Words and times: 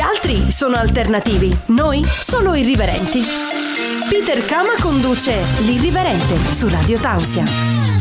Gli 0.00 0.02
altri 0.02 0.50
sono 0.50 0.76
alternativi, 0.76 1.54
noi 1.66 2.02
solo 2.06 2.54
irriverenti. 2.54 3.20
Peter 4.08 4.42
Kama 4.46 4.70
conduce 4.80 5.34
L'Irriverente 5.66 6.36
su 6.54 6.70
Radio 6.70 6.98
Tausia. 6.98 7.44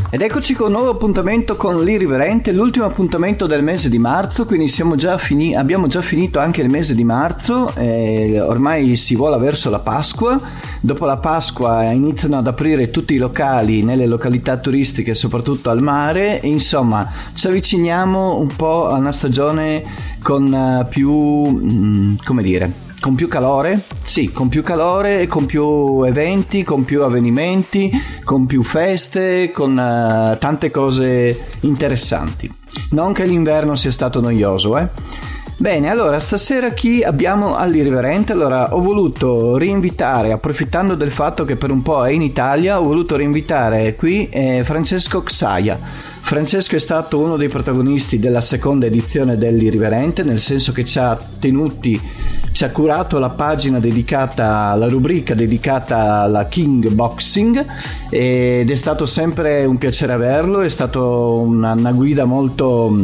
Ed 0.09 0.21
eccoci 0.21 0.53
con 0.53 0.67
un 0.67 0.71
nuovo 0.71 0.91
appuntamento 0.91 1.57
con 1.57 1.75
l'Irriverente, 1.83 2.53
l'ultimo 2.53 2.85
appuntamento 2.85 3.47
del 3.47 3.63
mese 3.63 3.89
di 3.89 3.99
marzo, 3.99 4.45
quindi 4.45 4.71
già 4.95 5.17
fini- 5.17 5.55
abbiamo 5.57 5.87
già 5.87 6.01
finito 6.01 6.39
anche 6.39 6.61
il 6.61 6.69
mese 6.69 6.95
di 6.95 7.03
marzo, 7.03 7.75
e 7.75 8.39
ormai 8.39 8.95
si 8.95 9.15
vola 9.15 9.37
verso 9.37 9.69
la 9.69 9.79
Pasqua, 9.79 10.39
dopo 10.79 11.05
la 11.05 11.17
Pasqua 11.17 11.83
iniziano 11.91 12.37
ad 12.37 12.47
aprire 12.47 12.91
tutti 12.91 13.13
i 13.13 13.17
locali 13.17 13.83
nelle 13.83 14.07
località 14.07 14.55
turistiche, 14.55 15.13
soprattutto 15.13 15.69
al 15.69 15.81
mare, 15.81 16.39
e 16.39 16.47
insomma 16.47 17.11
ci 17.33 17.47
avviciniamo 17.47 18.37
un 18.37 18.55
po' 18.55 18.87
a 18.87 18.93
una 18.93 19.11
stagione 19.11 20.07
con 20.21 20.53
eh, 20.53 20.85
più, 20.89 21.11
mm, 21.11 22.15
come 22.23 22.43
dire, 22.43 22.87
con 22.99 23.15
più 23.15 23.27
calore? 23.27 23.81
Sì, 24.03 24.31
con 24.31 24.49
più 24.49 24.61
calore, 24.61 25.27
con 25.27 25.45
più 25.45 26.03
eventi, 26.03 26.63
con 26.63 26.83
più 26.83 27.03
avvenimenti, 27.03 27.91
con 28.23 28.45
più 28.45 28.61
feste, 28.61 29.51
con 29.51 29.71
uh, 29.71 30.37
tante 30.37 30.69
cose 30.69 31.49
interessanti. 31.61 32.51
Non 32.91 33.13
che 33.13 33.25
l'inverno 33.25 33.75
sia 33.75 33.91
stato 33.91 34.19
noioso, 34.19 34.77
eh? 34.77 34.87
Bene, 35.59 35.89
allora 35.89 36.21
stasera 36.21 36.71
chi 36.71 37.03
abbiamo 37.03 37.57
all'irriverente? 37.57 38.31
Allora 38.31 38.73
ho 38.73 38.79
voluto 38.79 39.57
rinvitare, 39.57 40.31
approfittando 40.31 40.95
del 40.95 41.11
fatto 41.11 41.43
che 41.43 41.57
per 41.57 41.69
un 41.69 41.81
po' 41.81 42.05
è 42.05 42.11
in 42.11 42.21
Italia, 42.21 42.79
ho 42.79 42.83
voluto 42.83 43.17
rinvitare 43.17 43.95
qui 43.95 44.29
eh, 44.29 44.61
Francesco 44.63 45.21
Xaia. 45.21 45.77
Francesco 46.29 46.75
è 46.75 46.79
stato 46.79 47.17
uno 47.17 47.37
dei 47.37 47.47
protagonisti 47.47 48.19
della 48.19 48.41
seconda 48.41 48.85
edizione 48.85 49.35
dell'Irriverente, 49.35 50.21
nel 50.21 50.39
senso 50.39 50.71
che 50.71 50.85
ci 50.85 50.99
ha 50.99 51.17
tenuti, 51.39 51.99
ci 52.51 52.63
ha 52.63 52.69
curato 52.69 53.17
la 53.17 53.31
pagina 53.31 53.79
dedicata, 53.79 54.75
la 54.75 54.87
rubrica 54.87 55.33
dedicata 55.33 56.21
alla 56.21 56.45
King 56.45 56.89
Boxing 56.89 57.65
ed 58.11 58.69
è 58.69 58.75
stato 58.75 59.07
sempre 59.07 59.65
un 59.65 59.79
piacere 59.79 60.13
averlo, 60.13 60.61
è 60.61 60.69
stato 60.69 61.39
una, 61.39 61.71
una 61.71 61.91
guida 61.93 62.25
molto 62.25 62.95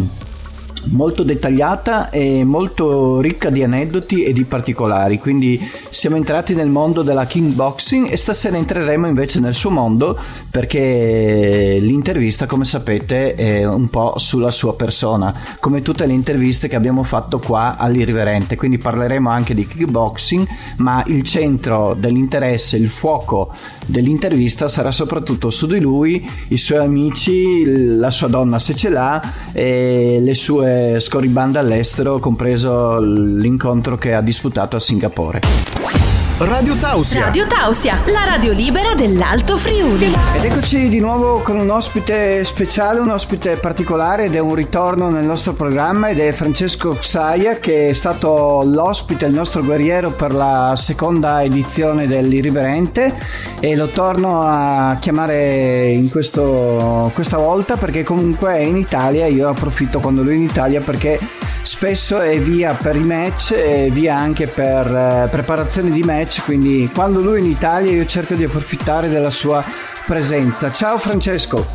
molto 0.86 1.24
dettagliata 1.24 2.10
e 2.10 2.44
molto 2.44 3.20
ricca 3.20 3.50
di 3.50 3.64
aneddoti 3.64 4.24
e 4.24 4.34
di 4.34 4.44
particolari. 4.44 5.20
Quindi 5.20 5.60
siamo 5.90 6.16
entrati 6.16 6.54
nel 6.54 6.70
mondo 6.70 7.02
della 7.02 7.26
kickboxing 7.26 8.12
e 8.12 8.18
stasera 8.18 8.58
entreremo 8.58 9.08
invece 9.08 9.40
nel 9.40 9.54
suo 9.54 9.70
mondo 9.70 10.18
perché 10.50 11.78
l'intervista, 11.80 12.46
come 12.46 12.66
sapete, 12.66 13.34
è 13.36 13.66
un 13.66 13.90
po' 13.90 14.14
sulla 14.18 14.52
sua 14.52 14.76
persona, 14.76 15.34
come 15.60 15.82
tutte 15.82 16.06
le 16.06 16.14
interviste 16.14 16.68
che 16.68 16.76
abbiamo 16.76 17.04
fatto 17.04 17.40
qua 17.40 17.76
all'Irriverente. 17.78 18.56
Quindi 18.56 18.78
parleremo 18.78 19.30
anche 19.30 19.54
di 19.54 19.66
kickboxing, 19.66 20.48
ma 20.78 21.04
il 21.08 21.24
centro 21.24 21.96
dell'interesse, 21.98 22.78
il 22.78 22.90
fuoco 22.90 23.52
dell'intervista 23.86 24.68
sarà 24.68 24.92
soprattutto 24.92 25.50
su 25.50 25.68
di 25.68 25.80
lui, 25.80 26.28
i 26.50 26.58
suoi 26.58 26.80
amici, 26.80 27.64
la 27.98 28.12
sua 28.12 28.28
donna 28.28 28.60
se 28.60 28.76
ce 28.76 28.90
l'ha 28.90 29.34
e 29.54 30.20
le 30.22 30.36
sue 30.36 30.75
scorribande 31.00 31.60
all'estero, 31.60 32.20
compreso 32.20 33.00
l'incontro 33.00 33.98
che 33.98 34.14
ha 34.14 34.22
disputato 34.22 34.76
a 34.76 34.80
Singapore. 34.80 36.05
Radio 36.38 36.76
Tausia. 36.76 37.22
Radio 37.22 37.48
Tausia, 37.48 37.98
la 38.08 38.26
radio 38.26 38.52
libera 38.52 38.94
dell'Alto 38.94 39.56
Friuli. 39.56 40.14
Ed 40.36 40.44
eccoci 40.44 40.90
di 40.90 41.00
nuovo 41.00 41.40
con 41.40 41.58
un 41.58 41.70
ospite 41.70 42.44
speciale, 42.44 43.00
un 43.00 43.10
ospite 43.10 43.56
particolare 43.56 44.26
ed 44.26 44.36
è 44.36 44.40
un 44.40 44.54
ritorno 44.54 45.10
nel 45.10 45.24
nostro 45.24 45.54
programma 45.54 46.10
ed 46.10 46.20
è 46.20 46.34
Francesco 46.34 46.98
Xaia 47.00 47.60
che 47.60 47.88
è 47.88 47.94
stato 47.94 48.64
l'ospite, 48.66 49.28
il 49.28 49.34
nostro 49.34 49.64
guerriero 49.64 50.12
per 50.12 50.34
la 50.34 50.74
seconda 50.76 51.42
edizione 51.42 52.06
dell'Irriverente 52.06 53.16
e 53.62 53.74
lo 53.78 53.88
torno 53.88 54.42
a 54.42 54.98
chiamare 55.00 55.88
in 55.88 56.10
questo, 56.10 57.12
questa 57.14 57.38
volta 57.38 57.78
perché 57.78 58.04
comunque 58.04 58.56
è 58.56 58.60
in 58.60 58.76
Italia, 58.76 59.26
io 59.26 59.48
approfitto 59.48 60.02
quando 60.02 60.22
lui 60.22 60.34
è 60.34 60.36
in 60.36 60.44
Italia 60.44 60.82
perché 60.82 61.18
spesso 61.66 62.20
è 62.20 62.40
via 62.40 62.74
per 62.74 62.96
i 62.96 63.04
match 63.04 63.52
e 63.52 63.90
via 63.92 64.16
anche 64.16 64.48
per 64.48 64.86
eh, 64.86 65.28
preparazioni 65.30 65.90
di 65.90 66.04
match, 66.04 66.25
quindi 66.44 66.90
quando 66.94 67.22
lui 67.22 67.38
è 67.38 67.44
in 67.44 67.50
Italia 67.50 67.92
io 67.92 68.06
cerco 68.06 68.36
di 68.36 68.44
approfittare 68.44 69.10
della 69.10 69.30
sua 69.30 69.64
presenza. 70.06 70.72
Ciao 70.72 70.98
Francesco. 70.98 71.66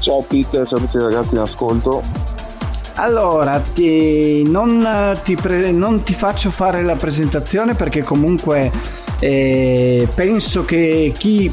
Ciao 0.00 0.22
Peter, 0.22 0.66
ciao 0.66 0.78
a 0.78 0.80
tutti 0.80 0.98
ragazzi 0.98 1.34
in 1.34 1.40
ascolto. 1.40 2.02
Allora, 2.94 3.60
ti, 3.60 4.42
non, 4.42 5.18
ti 5.24 5.34
pre, 5.34 5.70
non, 5.70 6.02
ti 6.02 6.12
faccio 6.14 6.50
fare 6.50 6.82
la 6.82 6.96
presentazione 6.96 7.74
perché 7.74 8.02
comunque 8.02 8.70
eh, 9.20 10.06
penso 10.14 10.64
che 10.64 11.12
chi 11.16 11.52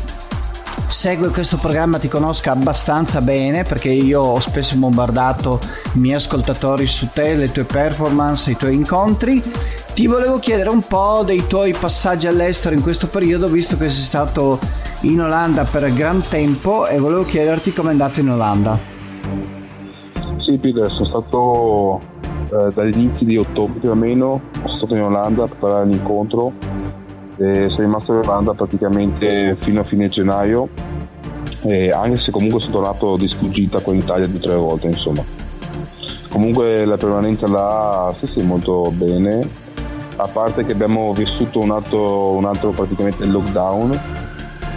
segue 0.87 1.29
questo 1.29 1.57
programma 1.57 1.99
ti 1.99 2.07
conosca 2.07 2.51
abbastanza 2.51 3.21
bene 3.21 3.63
perché 3.63 3.89
io 3.89 4.21
ho 4.21 4.39
spesso 4.39 4.75
bombardato 4.77 5.59
i 5.93 5.99
miei 5.99 6.15
ascoltatori 6.15 6.87
su 6.87 7.09
te, 7.13 7.35
le 7.35 7.51
tue 7.51 7.63
performance, 7.63 8.51
i 8.51 8.57
tuoi 8.57 8.75
incontri. 8.75 9.43
Ti 9.97 10.05
volevo 10.05 10.37
chiedere 10.37 10.69
un 10.69 10.83
po' 10.87 11.23
dei 11.25 11.47
tuoi 11.47 11.73
passaggi 11.73 12.27
all'estero 12.27 12.75
in 12.75 12.83
questo 12.83 13.07
periodo, 13.07 13.47
visto 13.47 13.77
che 13.77 13.89
sei 13.89 14.03
stato 14.03 14.59
in 15.01 15.19
Olanda 15.19 15.63
per 15.63 15.91
gran 15.91 16.21
tempo 16.21 16.85
e 16.85 16.99
volevo 16.99 17.23
chiederti 17.23 17.73
come 17.73 17.87
è 17.87 17.91
andato 17.93 18.19
in 18.19 18.29
Olanda. 18.29 18.77
Sì, 20.45 20.55
Peter, 20.59 20.87
sono 20.91 21.07
stato 21.07 22.01
eh, 22.29 22.71
dagli 22.75 22.95
inizi 22.95 23.25
di 23.25 23.37
ottobre 23.37 23.79
più 23.79 23.89
o 23.89 23.95
meno, 23.95 24.41
sono 24.65 24.77
stato 24.77 24.93
in 24.93 25.01
Olanda 25.01 25.47
per 25.47 25.57
fare 25.57 25.85
l'incontro 25.87 26.53
e 27.37 27.65
sono 27.69 27.81
rimasto 27.81 28.13
in 28.13 28.19
Olanda 28.19 28.53
praticamente 28.53 29.57
fino 29.61 29.81
a 29.81 29.83
fine 29.83 30.09
gennaio 30.09 30.69
anche 31.91 32.17
se 32.17 32.29
comunque 32.29 32.59
sono 32.59 32.73
tornato 32.73 33.17
di 33.17 33.27
sfuggita 33.27 33.81
con 33.81 33.95
l'Italia 33.95 34.27
due 34.27 34.37
o 34.37 34.41
tre 34.41 34.55
volte 34.55 34.87
insomma 34.89 35.23
comunque 36.29 36.85
la 36.85 36.97
permanenza 36.97 37.47
là 37.47 38.13
sì 38.15 38.27
sì 38.27 38.43
molto 38.43 38.91
bene 38.93 39.65
a 40.17 40.27
parte 40.27 40.65
che 40.65 40.71
abbiamo 40.73 41.13
vissuto 41.13 41.59
un 41.59 41.71
altro, 41.71 42.31
un 42.31 42.45
altro 42.45 42.71
praticamente 42.71 43.25
lockdown 43.25 43.99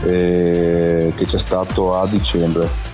eh, 0.05 1.13
che 1.17 1.27
c'è 1.27 1.39
stato 1.39 1.99
a 1.99 2.07
dicembre 2.07 2.89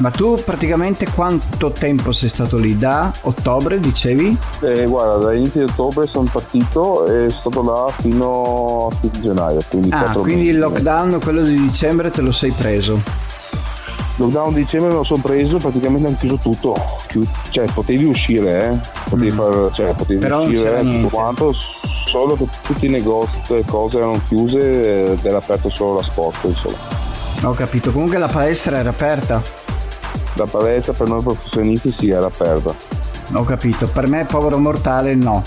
ma 0.00 0.10
tu 0.10 0.34
praticamente 0.42 1.06
quanto 1.10 1.70
tempo 1.72 2.10
sei 2.12 2.30
stato 2.30 2.56
lì? 2.56 2.76
Da 2.76 3.12
ottobre 3.22 3.78
dicevi? 3.78 4.34
Eh, 4.62 4.86
guarda, 4.86 5.26
da 5.26 5.34
inizio 5.34 5.66
di 5.66 5.70
ottobre 5.70 6.06
sono 6.06 6.26
partito 6.32 7.04
e 7.04 7.28
sono 7.28 7.40
stato 7.40 7.62
là 7.62 7.92
fino 7.98 8.88
a 8.90 8.94
fine 8.94 9.20
gennaio. 9.20 9.60
Quindi, 9.68 9.90
ah, 9.92 10.12
quindi 10.14 10.46
il 10.46 10.58
lockdown, 10.58 11.20
quello 11.22 11.42
di 11.42 11.54
dicembre, 11.54 12.10
te 12.10 12.22
lo 12.22 12.32
sei 12.32 12.50
preso? 12.50 12.98
Lockdown 14.16 14.54
di 14.54 14.60
dicembre 14.60 14.88
me 14.88 14.96
lo 14.96 15.02
sono 15.02 15.20
preso, 15.20 15.58
praticamente 15.58 16.08
hanno 16.08 16.16
chiuso 16.18 16.36
tutto. 16.36 16.76
Cioè, 17.50 17.66
potevi 17.70 18.04
uscire, 18.04 18.70
eh? 18.70 18.78
Potevi, 19.10 19.32
mm. 19.32 19.36
far, 19.36 19.70
cioè, 19.72 19.94
potevi 19.94 20.20
Però 20.20 20.40
uscire 20.40 20.80
tutto 20.80 21.08
quanto, 21.08 21.54
solo 22.10 22.36
che 22.36 22.46
tutti 22.64 22.86
i 22.86 22.90
negozi 22.90 23.54
e 23.54 23.64
cose 23.64 23.98
erano 23.98 24.20
chiuse 24.26 25.12
ed 25.12 25.24
era 25.24 25.38
aperto 25.38 25.70
solo 25.70 26.00
la 26.00 26.02
sport, 26.02 26.44
insomma. 26.44 26.76
Ho 27.44 27.52
capito, 27.54 27.92
comunque 27.92 28.18
la 28.18 28.28
palestra 28.28 28.78
era 28.78 28.90
aperta 28.90 29.60
la 30.34 30.46
palestra 30.46 30.92
per 30.92 31.08
noi 31.08 31.22
professionisti 31.22 31.94
sì 31.96 32.08
era 32.10 32.26
aperta. 32.26 32.74
Ho 33.34 33.44
capito, 33.44 33.86
per 33.88 34.08
me 34.08 34.24
povero 34.24 34.58
mortale 34.58 35.14
no. 35.14 35.42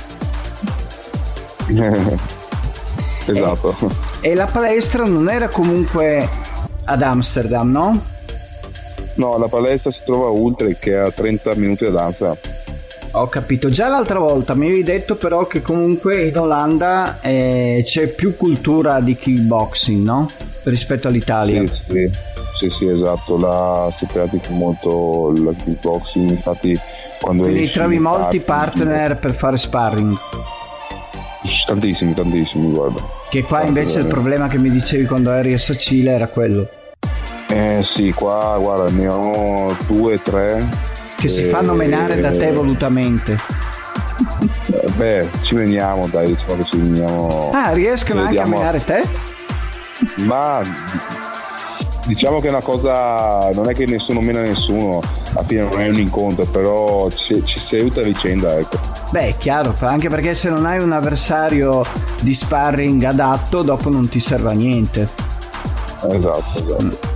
esatto. 3.26 3.76
E, 4.22 4.30
e, 4.30 4.36
la 4.36 4.46
palestra 4.46 5.04
non 5.06 5.30
era 5.30 5.48
comunque 5.48 6.30
ad 6.86 7.02
Amsterdam, 7.02 7.72
no? 7.72 8.02
No, 9.16 9.38
la 9.38 9.48
palestra 9.48 9.92
si 9.92 10.00
trova 10.06 10.28
a 10.28 10.32
Ultre 10.32 10.78
che 10.78 10.92
è 10.94 10.98
a 10.98 11.12
30 11.12 11.56
minuti 11.56 11.90
da 11.90 12.06
Amsterdam. 12.06 12.38
Ho 13.16 13.28
capito, 13.28 13.70
già 13.70 13.90
l'altra 13.90 14.20
volta 14.20 14.56
mi 14.56 14.66
avevi 14.66 14.84
detto 14.84 15.16
però 15.16 15.46
che 15.46 15.62
comunque 15.62 16.26
in 16.26 16.38
Olanda 16.38 17.20
eh, 17.22 17.84
c'è 17.86 18.08
più 18.08 18.36
cultura 18.36 19.00
di 19.00 19.16
kickboxing, 19.16 20.04
no? 20.04 20.28
Rispetto 20.64 21.08
all'Italia. 21.08 21.66
Sì, 21.68 21.76
sì 21.88 22.32
sì, 22.64 22.70
sì, 22.70 22.88
esatto, 22.88 23.38
là 23.38 23.92
si 23.96 24.06
pratica 24.06 24.52
molto 24.52 25.34
il 25.36 25.56
kickboxing, 25.64 26.30
infatti 26.30 26.78
quando 27.20 27.44
Quindi 27.44 27.70
trovi 27.70 28.00
molti 28.00 28.40
partner 28.40 29.18
per 29.18 29.36
fare 29.36 29.58
sparring. 29.58 30.18
Tantissimi, 31.66 32.14
tantissimi, 32.14 32.72
guarda. 32.72 33.02
Che 33.30 33.42
qua 33.42 33.62
Tanto 33.62 33.80
invece 33.80 34.00
il 34.00 34.06
problema 34.06 34.48
che 34.48 34.58
mi 34.58 34.70
dicevi 34.70 35.06
quando 35.06 35.32
eri 35.32 35.54
a 35.54 35.58
Sacile 35.58 36.12
era 36.12 36.28
quello. 36.28 36.70
Eh 37.50 37.84
sì, 37.84 38.12
qua 38.12 38.58
guarda, 38.60 38.90
ne 38.92 39.08
ho 39.08 39.76
due, 39.88 40.22
tre. 40.22 40.66
Che 41.24 41.30
si 41.30 41.44
fanno 41.44 41.74
menare 41.74 42.20
da 42.20 42.32
te 42.32 42.52
volutamente. 42.52 43.38
Eh, 44.74 44.92
beh, 44.98 45.30
ci 45.44 45.56
veniamo, 45.56 46.06
dai, 46.08 46.28
diciamo 46.28 46.58
che 46.58 46.64
ci 46.66 46.78
veniamo. 46.78 47.50
Ah, 47.54 47.72
riescono 47.72 48.24
anche 48.24 48.42
a 48.42 48.46
menare 48.46 48.84
te? 48.84 49.08
Ma 50.26 50.62
diciamo 52.06 52.42
che 52.42 52.48
è 52.48 52.50
una 52.50 52.62
cosa, 52.62 53.52
non 53.54 53.70
è 53.70 53.74
che 53.74 53.86
nessuno 53.86 54.20
mena 54.20 54.42
nessuno, 54.42 55.00
alla 55.32 55.46
fine 55.46 55.62
non 55.62 55.80
è 55.80 55.88
un 55.88 55.96
incontro, 55.98 56.44
però 56.44 57.10
ci, 57.10 57.42
ci 57.46 57.58
si 57.58 57.76
aiuta 57.78 58.02
a 58.02 58.04
vicenda, 58.04 58.58
ecco. 58.60 58.78
Beh, 59.12 59.28
è 59.30 59.38
chiaro, 59.38 59.74
anche 59.80 60.10
perché 60.10 60.36
se 60.36 60.50
non 60.50 60.66
hai 60.66 60.80
un 60.80 60.92
avversario 60.92 61.86
di 62.20 62.34
sparring 62.34 63.02
adatto, 63.02 63.62
dopo 63.62 63.90
non 63.90 64.10
ti 64.10 64.20
serve 64.20 64.50
a 64.50 64.54
niente. 64.54 65.08
Esatto, 66.10 66.60
esatto. 66.60 66.84
Mm. 66.84 67.13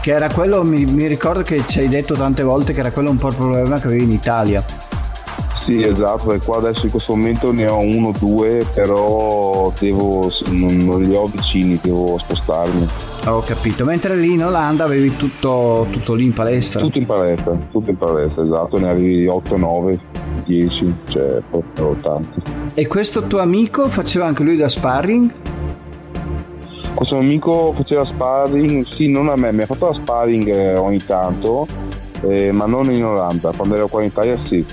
Che 0.00 0.10
era 0.10 0.28
quello, 0.28 0.62
mi, 0.62 0.84
mi 0.84 1.06
ricordo 1.06 1.42
che 1.42 1.64
ci 1.66 1.80
hai 1.80 1.88
detto 1.88 2.14
tante 2.14 2.42
volte 2.42 2.72
che 2.72 2.80
era 2.80 2.90
quello 2.90 3.10
un 3.10 3.16
po' 3.16 3.28
il 3.28 3.34
problema 3.34 3.78
che 3.78 3.88
avevi 3.88 4.04
in 4.04 4.12
Italia. 4.12 4.64
Sì, 5.68 5.82
esatto, 5.82 6.32
e 6.32 6.38
qua 6.38 6.56
adesso 6.56 6.86
in 6.86 6.90
questo 6.90 7.14
momento 7.14 7.52
ne 7.52 7.66
ho 7.66 7.78
uno 7.78 8.08
o 8.08 8.14
due, 8.18 8.64
però 8.72 9.70
devo, 9.78 10.32
non, 10.46 10.78
non 10.78 11.02
li 11.02 11.14
ho 11.14 11.26
vicini, 11.26 11.78
devo 11.82 12.16
spostarmi. 12.16 12.88
Ho 13.26 13.42
capito, 13.42 13.84
mentre 13.84 14.16
lì 14.16 14.32
in 14.32 14.44
Olanda 14.44 14.84
avevi 14.84 15.14
tutto, 15.16 15.86
tutto 15.90 16.14
lì 16.14 16.24
in 16.24 16.32
palestra? 16.32 16.80
Tutto 16.80 16.96
in 16.96 17.04
palestra, 17.04 17.54
tutto 17.70 17.90
in 17.90 17.98
palestra, 17.98 18.44
esatto, 18.44 18.78
ne 18.78 18.88
avevi 18.88 19.26
8, 19.26 19.56
9, 19.58 20.00
10, 20.46 20.94
cioè 21.08 21.42
proprio 21.50 21.94
tanti. 22.00 22.40
E 22.72 22.86
questo 22.86 23.24
tuo 23.24 23.40
amico 23.40 23.90
faceva 23.90 24.24
anche 24.24 24.44
lui 24.44 24.56
da 24.56 24.68
sparring? 24.68 25.30
Questo 26.98 27.16
amico 27.16 27.72
faceva 27.76 28.04
sparring, 28.04 28.84
sì, 28.84 29.08
non 29.08 29.28
a 29.28 29.36
me, 29.36 29.52
mi 29.52 29.62
ha 29.62 29.66
fatto 29.66 29.86
la 29.86 29.92
sparring 29.92 30.48
eh, 30.48 30.74
ogni 30.74 30.98
tanto, 30.98 31.64
eh, 32.22 32.50
ma 32.50 32.66
non 32.66 32.90
in 32.90 33.04
Olanda, 33.04 33.52
quando 33.56 33.76
ero 33.76 33.86
qua 33.86 34.00
in 34.00 34.08
Italia 34.08 34.36
sì 34.36 34.66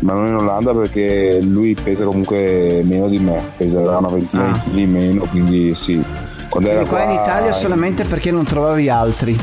ma 0.00 0.14
non 0.14 0.28
in 0.28 0.36
Olanda 0.36 0.72
perché 0.72 1.38
lui 1.42 1.74
pesa 1.74 2.04
comunque 2.04 2.80
meno 2.82 3.08
di 3.08 3.18
me, 3.18 3.42
peserà 3.58 3.98
una 3.98 4.08
ventina 4.08 4.52
ah. 4.52 4.62
di 4.64 4.86
meno, 4.86 5.24
quindi 5.24 5.76
sì. 5.78 6.02
Quando 6.48 6.70
quindi 6.70 6.88
qua, 6.88 7.02
qua 7.02 7.12
in 7.12 7.20
Italia 7.20 7.52
solamente 7.52 8.04
perché 8.04 8.30
non 8.30 8.44
trovavi 8.44 8.88
altri? 8.88 9.38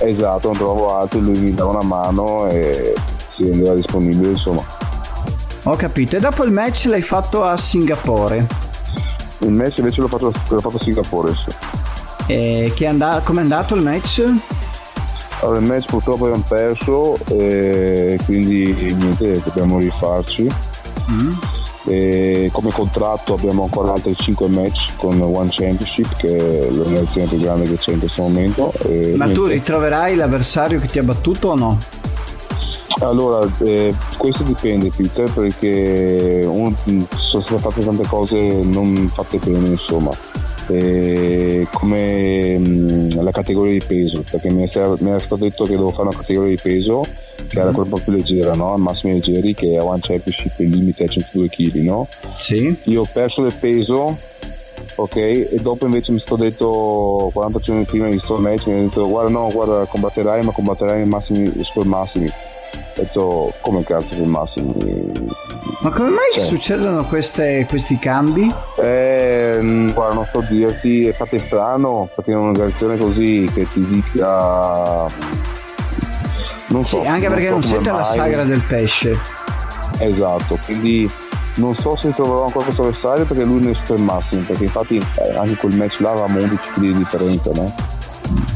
Esatto, 0.00 0.48
non 0.48 0.56
trovavo 0.58 0.98
altri, 0.98 1.22
lui 1.22 1.38
mi 1.38 1.54
dava 1.54 1.70
una 1.70 1.82
mano 1.82 2.46
e 2.46 2.92
si 3.30 3.44
rendeva 3.44 3.74
disponibile 3.74 4.32
insomma. 4.32 4.62
Ho 5.62 5.76
capito, 5.76 6.16
e 6.16 6.20
dopo 6.20 6.44
il 6.44 6.52
match 6.52 6.84
l'hai 6.88 7.00
fatto 7.00 7.42
a 7.42 7.56
Singapore? 7.56 8.63
Il 9.44 9.52
match 9.52 9.78
invece 9.78 10.00
l'ho 10.00 10.08
fatto, 10.08 10.32
l'ho 10.48 10.60
fatto 10.60 10.76
a 10.76 10.80
Singapore, 10.80 11.34
sì. 11.34 11.82
E 12.26 12.72
che 12.74 12.86
and- 12.86 13.22
com'è 13.22 13.40
andato 13.40 13.74
il 13.74 13.82
match? 13.82 14.24
Allora, 15.40 15.58
il 15.58 15.66
match 15.66 15.86
purtroppo 15.86 16.24
abbiamo 16.24 16.44
perso 16.48 17.18
e 17.28 18.18
quindi 18.24 18.72
niente, 18.94 19.42
dobbiamo 19.44 19.78
rifarci. 19.78 20.48
Mm. 21.10 21.32
E 21.86 22.48
come 22.50 22.70
contratto 22.70 23.34
abbiamo 23.34 23.64
ancora 23.64 23.92
altri 23.92 24.16
5 24.16 24.48
match 24.48 24.96
con 24.96 25.20
One 25.20 25.50
Championship 25.50 26.16
che 26.16 26.66
è 26.66 26.70
l'organizzazione 26.70 27.26
più 27.26 27.38
grande 27.40 27.64
che 27.68 27.76
c'è 27.76 27.92
in 27.92 27.98
questo 27.98 28.22
momento. 28.22 28.72
Ma 28.82 28.88
niente. 29.26 29.32
tu 29.34 29.44
ritroverai 29.44 30.14
l'avversario 30.14 30.80
che 30.80 30.86
ti 30.86 30.98
ha 30.98 31.02
battuto 31.02 31.48
o 31.48 31.54
no? 31.54 31.78
Allora, 33.00 33.48
eh, 33.64 33.94
questo 34.16 34.42
dipende 34.44 34.90
Peter 34.94 35.30
perché 35.30 36.42
uno, 36.44 36.74
sono 37.16 37.42
state 37.42 37.58
fatte 37.58 37.84
tante 37.84 38.06
cose 38.06 38.38
non 38.62 39.10
fatte 39.12 39.38
bene 39.38 39.68
insomma 39.68 40.10
eh, 40.68 41.66
come 41.72 42.58
mh, 42.58 43.22
la 43.22 43.30
categoria 43.30 43.72
di 43.72 43.84
peso 43.84 44.22
perché 44.28 44.50
mi 44.50 44.68
era, 44.72 44.94
mi 44.98 45.10
era, 45.10 45.18
stato 45.18 45.36
detto 45.36 45.64
che 45.64 45.76
devo 45.76 45.90
fare 45.90 46.08
una 46.08 46.16
categoria 46.16 46.50
di 46.50 46.60
peso 46.62 47.04
che 47.48 47.60
era 47.60 47.70
quella 47.70 47.84
un 47.84 47.90
po' 47.90 47.98
più 47.98 48.12
leggera 48.12 48.54
no? 48.54 48.76
massimi 48.78 49.14
leggeri 49.14 49.54
che 49.54 49.76
è 49.76 49.82
One 49.82 50.00
Championship 50.00 50.58
il 50.60 50.70
limite 50.70 51.04
a 51.04 51.08
102 51.08 51.48
kg 51.48 51.74
no? 51.82 52.08
Sì. 52.38 52.76
io 52.84 53.02
ho 53.02 53.08
perso 53.12 53.42
del 53.42 53.54
peso 53.58 54.16
ok 54.96 55.16
e 55.16 55.58
dopo 55.60 55.86
invece 55.86 56.12
mi 56.12 56.18
sto 56.18 56.36
detto 56.36 57.30
40 57.32 57.58
giorni 57.58 57.84
prima 57.84 58.08
di 58.08 58.18
sto 58.18 58.36
match 58.36 58.66
mi 58.66 58.78
ha 58.78 58.82
detto 58.82 59.06
guarda 59.08 59.30
no 59.30 59.48
guarda 59.52 59.84
combatterai 59.84 60.44
ma 60.44 60.52
combatterai 60.52 60.98
nei 60.98 61.06
massimi 61.06 61.50
super 61.62 61.84
massimi 61.84 62.30
detto 63.02 63.52
come 63.60 63.82
cazzo 63.82 64.16
per 64.16 64.26
massimi 64.26 65.12
ma 65.84 65.90
come 65.90 66.08
mai 66.08 66.30
cioè. 66.34 66.44
succedono 66.44 67.04
queste, 67.04 67.66
questi 67.68 67.98
cambi? 67.98 68.50
Eh, 68.76 69.90
guarda, 69.92 70.14
non 70.14 70.26
so 70.32 70.42
dirti, 70.48 71.06
è 71.06 71.12
fatto 71.12 71.38
strano 71.38 72.08
perché 72.14 72.32
è 72.32 72.34
un'organizzazione 72.34 72.96
così 72.96 73.50
che 73.52 73.66
ti 73.68 73.80
dica. 73.86 75.06
Non 76.68 76.86
so. 76.86 77.02
Sì, 77.02 77.06
anche 77.06 77.28
perché 77.28 77.50
non, 77.50 77.62
so 77.62 77.74
non 77.74 77.82
siete 77.82 77.98
la 77.98 78.04
sagra 78.04 78.44
del 78.44 78.62
pesce. 78.62 79.18
Esatto, 79.98 80.58
quindi 80.64 81.10
non 81.56 81.76
so 81.76 81.96
se 81.96 82.10
troverò 82.12 82.46
ancora 82.46 82.64
questo 82.64 82.82
avversario 82.82 83.24
perché 83.26 83.44
lui 83.44 83.60
ne 83.60 83.72
è 83.72 83.74
super 83.74 83.98
massimo, 83.98 84.40
perché 84.40 84.64
infatti 84.64 84.96
eh, 84.96 85.36
anche 85.36 85.56
quel 85.56 85.76
match 85.76 86.00
là 86.00 86.12
avevamo 86.12 86.38
11 86.38 86.56
kg 86.56 86.80
di 86.80 86.94
differenza, 86.94 87.50
no? 87.54 87.74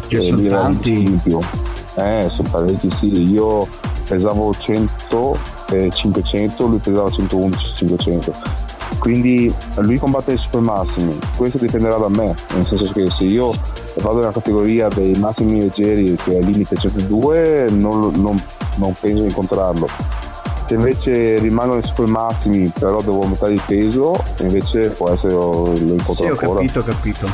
Che 0.08 0.16
cioè, 0.16 0.24
sono 0.24 0.48
tanti. 0.48 1.02
In 1.04 1.20
più. 1.20 1.38
Eh, 1.96 2.26
sono 2.30 2.48
parecchi, 2.48 2.90
sì. 2.98 3.30
Io 3.30 3.66
pesavo 4.08 4.54
100 4.54 5.56
500, 5.90 6.66
lui 6.66 6.78
pesava 6.78 7.10
111, 7.10 7.74
500. 7.74 8.32
Quindi 8.98 9.54
lui 9.76 9.98
combatte 9.98 10.32
i 10.32 10.38
super 10.38 10.60
massimi, 10.60 11.16
questo 11.36 11.58
dipenderà 11.58 11.96
da 11.96 12.08
me, 12.08 12.34
nel 12.54 12.66
senso 12.66 12.90
che 12.92 13.08
se 13.10 13.24
io 13.24 13.52
vado 14.00 14.18
nella 14.18 14.32
categoria 14.32 14.88
dei 14.88 15.14
massimi 15.18 15.60
leggeri 15.60 16.16
che 16.16 16.38
è 16.38 16.40
limite 16.40 16.76
102 16.76 17.68
non, 17.70 18.12
non, 18.16 18.42
non 18.76 18.94
penso 18.98 19.22
di 19.22 19.28
incontrarlo. 19.28 19.88
Se 20.66 20.74
invece 20.74 21.38
rimango 21.38 21.74
nei 21.74 21.82
super 21.82 22.06
massimi 22.06 22.70
però 22.78 23.00
devo 23.00 23.22
aumentare 23.22 23.52
il 23.52 23.62
peso, 23.66 24.22
invece 24.40 24.90
può 24.90 25.10
essere 25.10 25.32
lo, 25.32 25.72
incontro 25.76 26.14
sì, 26.14 26.22
ho 26.24 26.30
ancora. 26.30 26.60
capito, 26.60 26.78
ho 26.78 26.82
capito. 26.82 27.26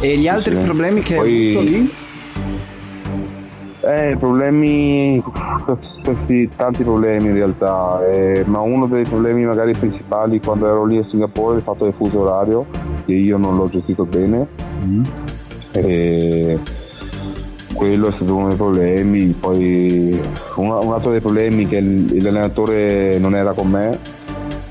E 0.00 0.16
gli 0.16 0.28
altri 0.28 0.56
sì. 0.56 0.62
problemi 0.62 1.02
che 1.02 1.14
Poi, 1.16 1.30
hai 1.30 1.54
avuto 1.54 1.70
lì? 1.70 1.94
Eh, 3.86 4.16
problemi, 4.18 5.22
questi 6.02 6.50
tanti 6.56 6.82
problemi 6.82 7.28
in 7.28 7.34
realtà, 7.34 8.04
eh, 8.04 8.42
ma 8.44 8.58
uno 8.58 8.86
dei 8.86 9.04
problemi 9.04 9.44
magari 9.44 9.74
principali 9.78 10.40
quando 10.40 10.66
ero 10.66 10.84
lì 10.84 10.98
a 10.98 11.06
Singapore 11.08 11.54
è 11.54 11.56
il 11.58 11.62
fatto 11.62 11.84
del 11.84 11.94
fuso 11.96 12.22
orario, 12.22 12.66
che 13.04 13.12
io 13.12 13.36
non 13.36 13.56
l'ho 13.56 13.68
gestito 13.68 14.04
bene. 14.04 14.48
Mm. 14.84 15.02
E 15.74 16.58
quello 17.74 18.08
è 18.08 18.10
stato 18.10 18.34
uno 18.34 18.48
dei 18.48 18.56
problemi, 18.56 19.26
poi 19.38 20.20
un, 20.56 20.68
un 20.68 20.92
altro 20.92 21.12
dei 21.12 21.20
problemi 21.20 21.66
è 21.66 21.68
che 21.68 21.80
l'allenatore 21.80 23.18
non 23.20 23.36
era 23.36 23.52
con 23.52 23.70
me, 23.70 23.96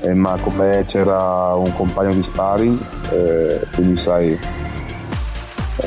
eh, 0.02 0.12
ma 0.12 0.36
con 0.42 0.56
me 0.56 0.84
c'era 0.86 1.54
un 1.54 1.72
compagno 1.74 2.12
di 2.12 2.22
sparring, 2.22 2.78
eh, 3.12 3.60
quindi 3.74 3.96
sai 3.96 4.38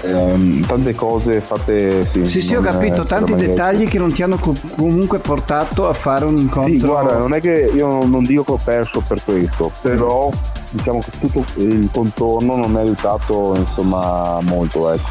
ehm, 0.09 0.65
tante 0.65 0.95
cose 0.95 1.39
fatte 1.39 2.07
sì, 2.11 2.25
sì, 2.25 2.41
sì 2.41 2.55
ho 2.55 2.61
capito. 2.61 3.03
tanti 3.03 3.35
dettagli 3.35 3.87
che 3.87 3.97
non 3.97 4.11
ti 4.11 4.23
hanno 4.23 4.37
co- 4.37 4.55
comunque 4.75 5.19
portato 5.19 5.87
a 5.87 5.93
fare 5.93 6.25
un 6.25 6.37
incontro. 6.37 6.73
Sì 6.73 6.79
guarda 6.79 7.17
non 7.17 7.33
è 7.33 7.41
che 7.41 7.71
io 7.73 8.05
non 8.05 8.23
dico 8.23 8.43
che 8.43 8.51
ho 8.51 8.59
perso 8.63 9.03
per 9.05 9.21
questo 9.23 9.71
però 9.81 10.29
diciamo 10.71 10.99
che 10.99 11.11
tutto 11.19 11.45
il 11.61 11.89
contorno 11.91 12.55
non 12.55 12.71
mi 12.71 12.77
ha 12.77 12.81
aiutato 12.81 13.53
insomma 13.55 14.39
molto 14.41 14.91
ecco. 14.91 15.09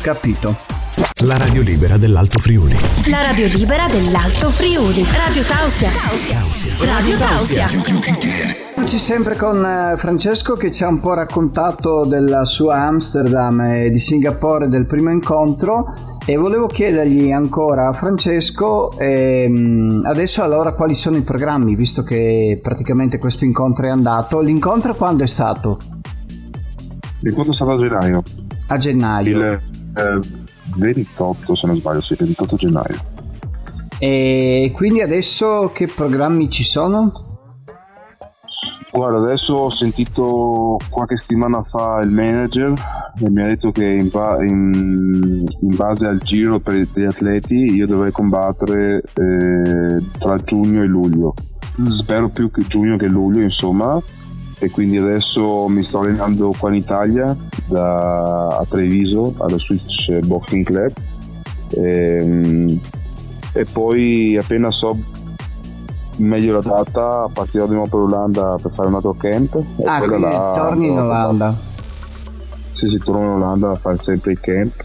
Capito 0.00 0.65
la 1.24 1.36
radio 1.36 1.60
libera 1.60 1.98
dell'Alto 1.98 2.38
Friuli. 2.38 2.74
La 3.10 3.20
radio 3.20 3.46
libera 3.48 3.86
dell'Alto 3.86 4.48
Friuli. 4.48 5.04
Radio 5.04 5.42
Tausia. 5.42 5.90
Radio 6.86 7.16
Tausia. 7.18 7.66
Eccoci 8.74 8.98
sempre 8.98 9.36
con 9.36 9.62
eh, 9.62 9.96
Francesco 9.98 10.54
che 10.54 10.72
ci 10.72 10.84
ha 10.84 10.88
un 10.88 11.00
po' 11.00 11.12
raccontato 11.12 12.06
della 12.06 12.46
sua 12.46 12.76
Amsterdam 12.76 13.60
e 13.60 13.90
di 13.90 13.98
Singapore 13.98 14.68
del 14.68 14.86
primo 14.86 15.10
incontro 15.10 15.92
e 16.24 16.36
volevo 16.36 16.66
chiedergli 16.66 17.30
ancora 17.30 17.88
a 17.88 17.92
Francesco 17.92 18.96
ehm, 18.98 20.02
adesso 20.04 20.42
allora 20.42 20.72
quali 20.72 20.94
sono 20.94 21.16
i 21.18 21.22
programmi 21.22 21.74
visto 21.74 22.02
che 22.02 22.58
praticamente 22.62 23.18
questo 23.18 23.44
incontro 23.44 23.86
è 23.86 23.90
andato. 23.90 24.40
L'incontro 24.40 24.94
quando 24.94 25.24
è 25.24 25.26
stato? 25.26 25.78
L'incontro 27.20 27.52
è 27.52 27.56
stato 27.56 27.72
a 27.72 27.76
gennaio. 27.76 28.22
A 28.68 28.78
gennaio. 28.78 29.36
Il, 29.36 29.60
eh, 29.96 30.44
28 30.74 31.54
se 31.54 31.66
non 31.66 31.76
sbaglio, 31.76 32.00
sì, 32.00 32.14
28 32.18 32.56
gennaio. 32.56 32.96
E 33.98 34.70
quindi 34.74 35.00
adesso 35.00 35.70
che 35.72 35.86
programmi 35.86 36.50
ci 36.50 36.64
sono? 36.64 37.24
Guarda, 38.92 39.18
adesso 39.18 39.52
ho 39.52 39.70
sentito 39.70 40.78
qualche 40.88 41.18
settimana 41.18 41.62
fa 41.64 42.00
il 42.02 42.10
manager 42.10 42.72
e 43.18 43.28
mi 43.28 43.42
ha 43.42 43.46
detto 43.46 43.70
che 43.70 43.86
in, 43.86 44.08
ba- 44.10 44.42
in, 44.42 45.44
in 45.60 45.76
base 45.76 46.06
al 46.06 46.18
giro 46.20 46.60
per 46.60 46.74
gli 46.74 47.04
atleti 47.04 47.74
io 47.74 47.86
dovrei 47.86 48.10
combattere 48.10 49.02
eh, 49.02 50.02
tra 50.18 50.36
giugno 50.36 50.82
e 50.82 50.86
luglio. 50.86 51.34
Mm. 51.80 51.86
Spero 51.88 52.30
più 52.30 52.50
che 52.50 52.62
giugno 52.62 52.96
che 52.96 53.06
luglio, 53.06 53.42
insomma, 53.42 54.02
e 54.58 54.70
quindi 54.70 54.96
adesso 54.96 55.68
mi 55.68 55.82
sto 55.82 56.00
allenando 56.00 56.52
qua 56.58 56.70
in 56.70 56.76
Italia 56.76 57.36
da, 57.66 58.48
a 58.58 58.64
Treviso 58.68 59.34
alla 59.38 59.58
Switch 59.58 60.26
Boxing 60.26 60.64
Club. 60.64 60.92
E, 61.70 62.16
ehm, 62.20 62.80
e 63.52 63.64
poi 63.70 64.36
appena 64.36 64.70
so 64.70 64.96
meglio 66.18 66.54
la 66.54 66.60
data 66.60 67.28
partirò 67.32 67.66
di 67.66 67.74
nuovo 67.74 67.88
per 67.88 67.98
Olanda 68.00 68.56
per 68.60 68.72
fare 68.74 68.88
un 68.88 68.94
altro 68.94 69.14
camp. 69.14 69.62
Ah 69.84 69.98
quindi 70.02 70.22
là, 70.22 70.52
torni 70.54 70.86
in 70.88 70.98
Olanda. 70.98 71.54
Sì 72.72 72.88
sì 72.88 72.98
torno 72.98 73.22
in 73.22 73.42
Olanda 73.42 73.70
a 73.70 73.76
fare 73.76 73.98
sempre 74.02 74.32
il 74.32 74.40
camp 74.40 74.84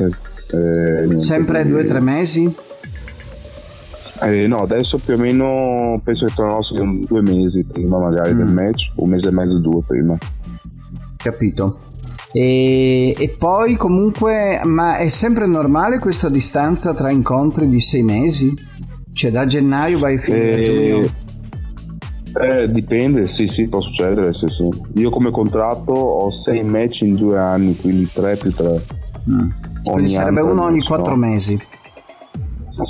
Eh, 0.53 1.19
Sempre 1.19 1.65
due 1.65 1.81
o 1.83 1.85
tre 1.85 1.99
mesi? 1.99 2.55
Eh, 4.23 4.47
no, 4.47 4.57
adesso 4.57 4.99
più 5.03 5.15
o 5.15 5.17
meno 5.17 5.99
penso 6.03 6.25
che 6.27 6.33
tornerò 6.35 6.61
su 6.61 6.75
due 6.75 7.21
mesi 7.21 7.63
prima 7.63 7.97
magari 7.97 8.33
mm. 8.33 8.37
del 8.37 8.53
match, 8.53 8.91
un 8.95 9.09
mese 9.09 9.29
e 9.29 9.31
mezzo, 9.31 9.57
due 9.57 9.81
prima. 9.85 10.17
Capito. 11.17 11.79
E, 12.31 13.15
e, 13.17 13.29
poi 13.37 13.75
comunque, 13.75 14.61
ma 14.63 14.97
è 14.97 15.09
sempre 15.09 15.47
normale 15.47 15.99
questa 15.99 16.29
distanza 16.29 16.93
tra 16.93 17.09
incontri 17.09 17.67
di 17.67 17.79
sei 17.79 18.03
mesi? 18.03 18.53
Cioè 19.13 19.31
da 19.31 19.45
gennaio 19.45 19.99
vai 19.99 20.17
fino 20.17 20.37
eh, 20.37 20.53
a 20.53 20.63
giugno? 20.63 21.09
Eh, 22.33 22.71
dipende, 22.71 23.25
sì, 23.25 23.49
sì, 23.53 23.67
può 23.67 23.81
succedere, 23.81 24.31
sì, 24.33 24.45
sì. 24.47 24.99
Io 25.01 25.09
come 25.09 25.31
contratto 25.31 25.91
ho 25.91 26.29
sei 26.43 26.63
match 26.63 27.01
in 27.01 27.15
due 27.15 27.37
anni, 27.37 27.75
quindi 27.75 28.07
tre 28.11 28.37
più 28.37 28.51
tre. 28.53 28.81
Mm. 29.29 29.49
Quindi 29.83 30.09
sarebbe 30.09 30.41
uno 30.41 30.63
ogni 30.63 30.81
quattro 30.81 31.15
mesi. 31.15 31.59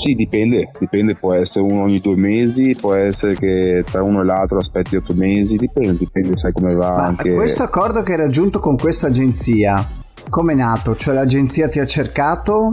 Sì, 0.03 0.13
dipende, 0.13 0.71
dipende, 0.79 1.15
può 1.15 1.33
essere 1.33 1.62
uno 1.62 1.83
ogni 1.83 2.00
due 2.00 2.15
mesi, 2.15 2.75
può 2.79 2.93
essere 2.93 3.36
che 3.36 3.83
tra 3.89 4.01
uno 4.01 4.21
e 4.21 4.25
l'altro 4.25 4.57
aspetti 4.57 4.95
otto 4.95 5.13
mesi, 5.13 5.55
dipende, 5.55 5.98
dipende, 5.98 6.38
sai 6.38 6.51
come 6.51 6.74
va 6.74 6.95
Ma 6.95 7.05
anche... 7.05 7.31
Questo 7.31 7.63
accordo 7.63 8.01
che 8.01 8.13
hai 8.13 8.17
raggiunto 8.17 8.60
con 8.60 8.77
questa 8.77 9.07
agenzia, 9.07 9.88
come 10.29 10.53
è 10.53 10.55
nato? 10.55 10.95
Cioè 10.95 11.13
l'agenzia 11.13 11.69
ti 11.69 11.79
ha 11.79 11.86
cercato? 11.86 12.69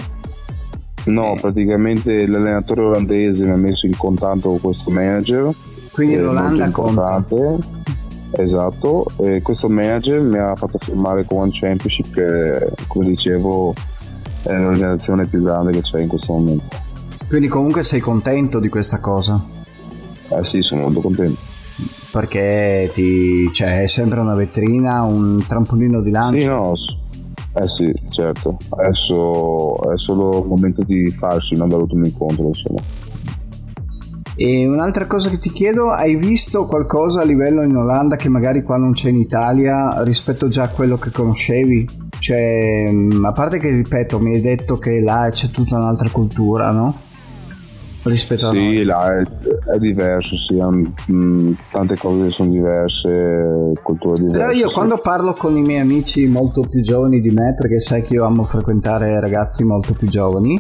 No, 1.06 1.34
praticamente 1.40 2.26
l'allenatore 2.26 2.82
olandese 2.82 3.44
mi 3.44 3.52
ha 3.52 3.56
messo 3.56 3.86
in 3.86 3.96
contatto 3.96 4.50
con 4.50 4.60
questo 4.60 4.90
manager. 4.90 5.50
Quindi 5.92 6.16
l'Olanda 6.16 6.70
conta. 6.70 7.24
Esatto, 8.30 9.06
e 9.22 9.40
questo 9.40 9.68
manager 9.68 10.20
mi 10.20 10.38
ha 10.38 10.54
fatto 10.54 10.78
firmare 10.78 11.24
con 11.24 11.38
One 11.38 11.50
Championship 11.52 12.12
che, 12.12 12.72
come 12.86 13.06
dicevo, 13.06 13.72
è 14.42 14.54
l'organizzazione 14.54 15.26
più 15.26 15.42
grande 15.42 15.72
che 15.72 15.80
c'è 15.80 16.02
in 16.02 16.08
questo 16.08 16.34
momento. 16.34 16.86
Quindi 17.28 17.48
comunque 17.48 17.82
sei 17.82 18.00
contento 18.00 18.58
di 18.58 18.70
questa 18.70 19.00
cosa? 19.00 19.44
Eh 20.30 20.44
sì, 20.50 20.62
sono 20.62 20.82
molto 20.82 21.00
contento. 21.00 21.38
Perché 22.10 22.90
ti, 22.94 23.52
cioè, 23.52 23.82
è 23.82 23.86
sempre 23.86 24.20
una 24.20 24.34
vetrina, 24.34 25.02
un 25.02 25.44
trampolino 25.46 26.00
di 26.00 26.10
lancio? 26.10 26.38
Sì, 26.38 26.46
no, 26.46 26.74
eh 27.52 27.68
sì, 27.76 27.92
certo. 28.08 28.56
Adesso 28.70 29.92
è 29.92 29.98
solo 30.06 30.40
il 30.40 30.48
momento 30.48 30.82
di 30.84 31.06
farsi, 31.10 31.54
non 31.54 31.68
dall'ultimo 31.68 32.06
incontro, 32.06 32.46
insomma. 32.46 32.80
E 34.34 34.66
un'altra 34.66 35.06
cosa 35.06 35.28
che 35.28 35.38
ti 35.38 35.50
chiedo, 35.50 35.90
hai 35.90 36.14
visto 36.14 36.64
qualcosa 36.66 37.20
a 37.20 37.24
livello 37.24 37.62
in 37.62 37.76
Olanda 37.76 38.16
che 38.16 38.28
magari 38.28 38.62
qua 38.62 38.78
non 38.78 38.92
c'è 38.92 39.10
in 39.10 39.16
Italia 39.16 40.02
rispetto 40.02 40.48
già 40.48 40.62
a 40.62 40.68
quello 40.68 40.96
che 40.96 41.10
conoscevi? 41.10 41.88
Cioè, 42.18 42.84
a 43.22 43.32
parte 43.32 43.58
che 43.58 43.68
ripeto, 43.68 44.18
mi 44.18 44.34
hai 44.34 44.40
detto 44.40 44.78
che 44.78 45.00
là 45.00 45.28
c'è 45.30 45.48
tutta 45.48 45.76
un'altra 45.76 46.08
cultura, 46.10 46.70
no? 46.70 47.06
Rispetto 48.04 48.48
a 48.48 48.50
sì, 48.50 48.56
noi. 48.56 48.84
là 48.84 49.18
è, 49.18 49.22
è 49.74 49.78
diverso, 49.78 50.36
sì, 50.46 50.54
um, 50.54 51.56
tante 51.70 51.96
cose 51.96 52.30
sono 52.30 52.50
diverse, 52.50 53.72
culture 53.82 54.14
diverse. 54.14 54.38
Però 54.38 54.50
io 54.50 54.68
sì. 54.68 54.74
quando 54.74 54.98
parlo 54.98 55.34
con 55.34 55.56
i 55.56 55.62
miei 55.62 55.80
amici 55.80 56.26
molto 56.26 56.62
più 56.62 56.82
giovani 56.82 57.20
di 57.20 57.30
me, 57.30 57.54
perché 57.58 57.80
sai 57.80 58.02
che 58.02 58.14
io 58.14 58.24
amo 58.24 58.44
frequentare 58.44 59.18
ragazzi 59.20 59.64
molto 59.64 59.94
più 59.94 60.08
giovani, 60.08 60.58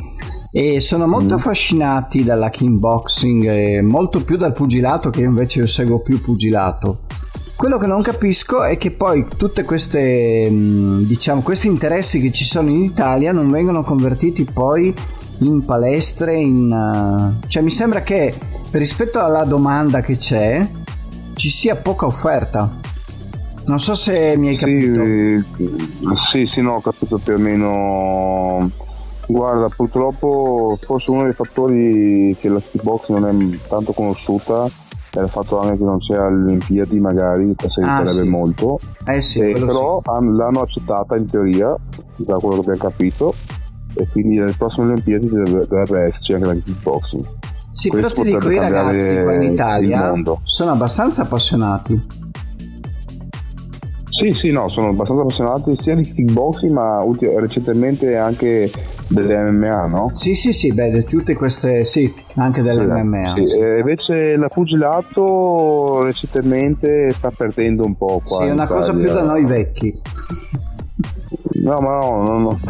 e 0.50 0.80
sono 0.80 1.06
molto 1.06 1.34
mm. 1.34 1.38
affascinati 1.38 2.24
dalla 2.24 2.48
kickboxing 2.48 3.80
molto 3.80 4.24
più 4.24 4.36
dal 4.36 4.52
pugilato 4.52 5.10
che 5.10 5.22
invece 5.22 5.60
io 5.60 5.66
seguo 5.66 6.00
più 6.00 6.20
pugilato. 6.20 7.00
Quello 7.54 7.76
che 7.76 7.88
non 7.88 8.02
capisco 8.02 8.62
è 8.62 8.78
che 8.78 8.92
poi 8.92 9.26
tutte 9.36 9.64
queste 9.64 10.48
diciamo 10.48 11.40
questi 11.40 11.66
interessi 11.66 12.20
che 12.20 12.30
ci 12.30 12.44
sono 12.44 12.68
in 12.70 12.76
Italia 12.76 13.32
non 13.32 13.50
vengono 13.50 13.82
convertiti 13.82 14.44
poi 14.44 14.94
in 15.38 15.64
palestre, 15.64 16.34
in, 16.36 16.70
uh, 16.70 17.46
cioè 17.46 17.62
mi 17.62 17.70
sembra 17.70 18.02
che 18.02 18.34
rispetto 18.72 19.20
alla 19.20 19.44
domanda 19.44 20.00
che 20.00 20.16
c'è 20.16 20.66
ci 21.34 21.50
sia 21.50 21.76
poca 21.76 22.06
offerta. 22.06 22.76
Non 23.66 23.78
so 23.78 23.94
se 23.94 24.34
mi 24.36 24.48
hai 24.48 24.56
capito. 24.56 25.02
Sì, 26.32 26.46
sì, 26.46 26.60
no, 26.62 26.74
ho 26.74 26.80
capito 26.80 27.18
più 27.18 27.34
o 27.34 27.38
meno. 27.38 28.70
Guarda, 29.26 29.68
purtroppo 29.68 30.78
forse 30.80 31.10
uno 31.10 31.24
dei 31.24 31.34
fattori 31.34 32.34
che 32.40 32.48
la 32.48 32.60
kickbox 32.60 33.08
non 33.10 33.26
è 33.26 33.68
tanto 33.68 33.92
conosciuta 33.92 34.66
è 35.10 35.22
il 35.22 35.28
fatto 35.28 35.60
anche 35.60 35.78
che 35.78 35.84
non 35.84 35.98
c'è 35.98 36.14
alle 36.14 36.44
Olimpiadi 36.44 37.00
magari, 37.00 37.54
questo 37.56 37.80
ah, 37.80 37.96
aiuterebbe 37.96 38.24
sì. 38.24 38.28
molto. 38.28 38.78
Eh 39.06 39.20
sì, 39.20 39.40
eh, 39.40 39.52
però 39.52 40.00
sì. 40.02 40.10
l'hanno 40.10 40.60
accettata 40.60 41.16
in 41.16 41.26
teoria, 41.26 41.74
da 42.16 42.34
quello 42.34 42.60
che 42.60 42.70
abbiamo 42.70 42.90
capito, 42.90 43.34
e 43.98 44.06
quindi 44.12 44.38
nelle 44.38 44.54
prossime 44.56 44.92
Olimpiadi 44.92 45.28
dovrebbe 45.28 46.06
esserci 46.06 46.32
anche 46.32 46.46
la 46.46 46.54
kickboxing. 46.54 47.26
Sì, 47.72 47.90
Questo 47.90 48.08
però 48.08 48.22
ti 48.22 48.34
dico, 48.34 48.50
i 48.50 48.58
ragazzi 48.58 49.22
qua 49.22 49.34
in 49.34 49.42
Italia 49.42 50.12
sono 50.42 50.70
abbastanza 50.72 51.22
appassionati. 51.22 52.06
Sì, 54.18 54.32
sì, 54.32 54.50
no, 54.50 54.68
sono 54.68 54.88
abbastanza 54.88 55.22
appassionati 55.22 55.78
sia 55.80 55.94
di 55.94 56.02
kickboxing 56.02 56.72
ma 56.72 57.00
ultim- 57.02 57.38
recentemente 57.38 58.16
anche 58.16 58.68
delle 59.06 59.50
MMA, 59.50 59.86
no? 59.86 60.10
Sì, 60.14 60.34
sì, 60.34 60.52
sì, 60.52 60.74
beh, 60.74 61.04
tutte 61.04 61.34
queste, 61.34 61.84
sì, 61.84 62.12
anche 62.34 62.62
delle 62.62 62.80
sì, 62.80 63.02
MMA. 63.02 63.34
Sì. 63.36 63.46
Sì. 63.46 63.60
E 63.60 63.78
invece 63.78 64.36
la 64.36 64.48
pugilato 64.48 66.02
recentemente 66.02 67.10
sta 67.12 67.30
perdendo 67.30 67.84
un 67.84 67.96
po' 67.96 68.20
qua. 68.24 68.38
Sì, 68.38 68.48
è 68.48 68.50
una 68.50 68.64
Italia. 68.64 68.74
cosa 68.74 68.92
più 68.92 69.12
da 69.12 69.22
noi 69.22 69.44
vecchi. 69.44 70.00
No, 71.62 71.78
ma 71.78 71.98
no, 71.98 72.24
no, 72.24 72.38
no. 72.38 72.60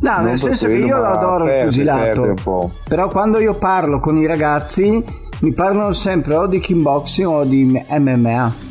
No, 0.00 0.20
nel 0.20 0.38
senso 0.38 0.66
che 0.66 0.74
io 0.74 0.98
lo 0.98 1.06
adoro 1.06 1.44
il 1.46 1.64
pugilato. 1.64 2.72
Però 2.88 3.08
quando 3.08 3.38
io 3.38 3.54
parlo 3.54 3.98
con 3.98 4.16
i 4.16 4.26
ragazzi 4.26 5.02
mi 5.40 5.52
parlano 5.52 5.92
sempre 5.92 6.34
o 6.34 6.46
di 6.46 6.58
kickboxing 6.60 7.28
o 7.28 7.44
di 7.44 7.84
MMA. 7.88 8.68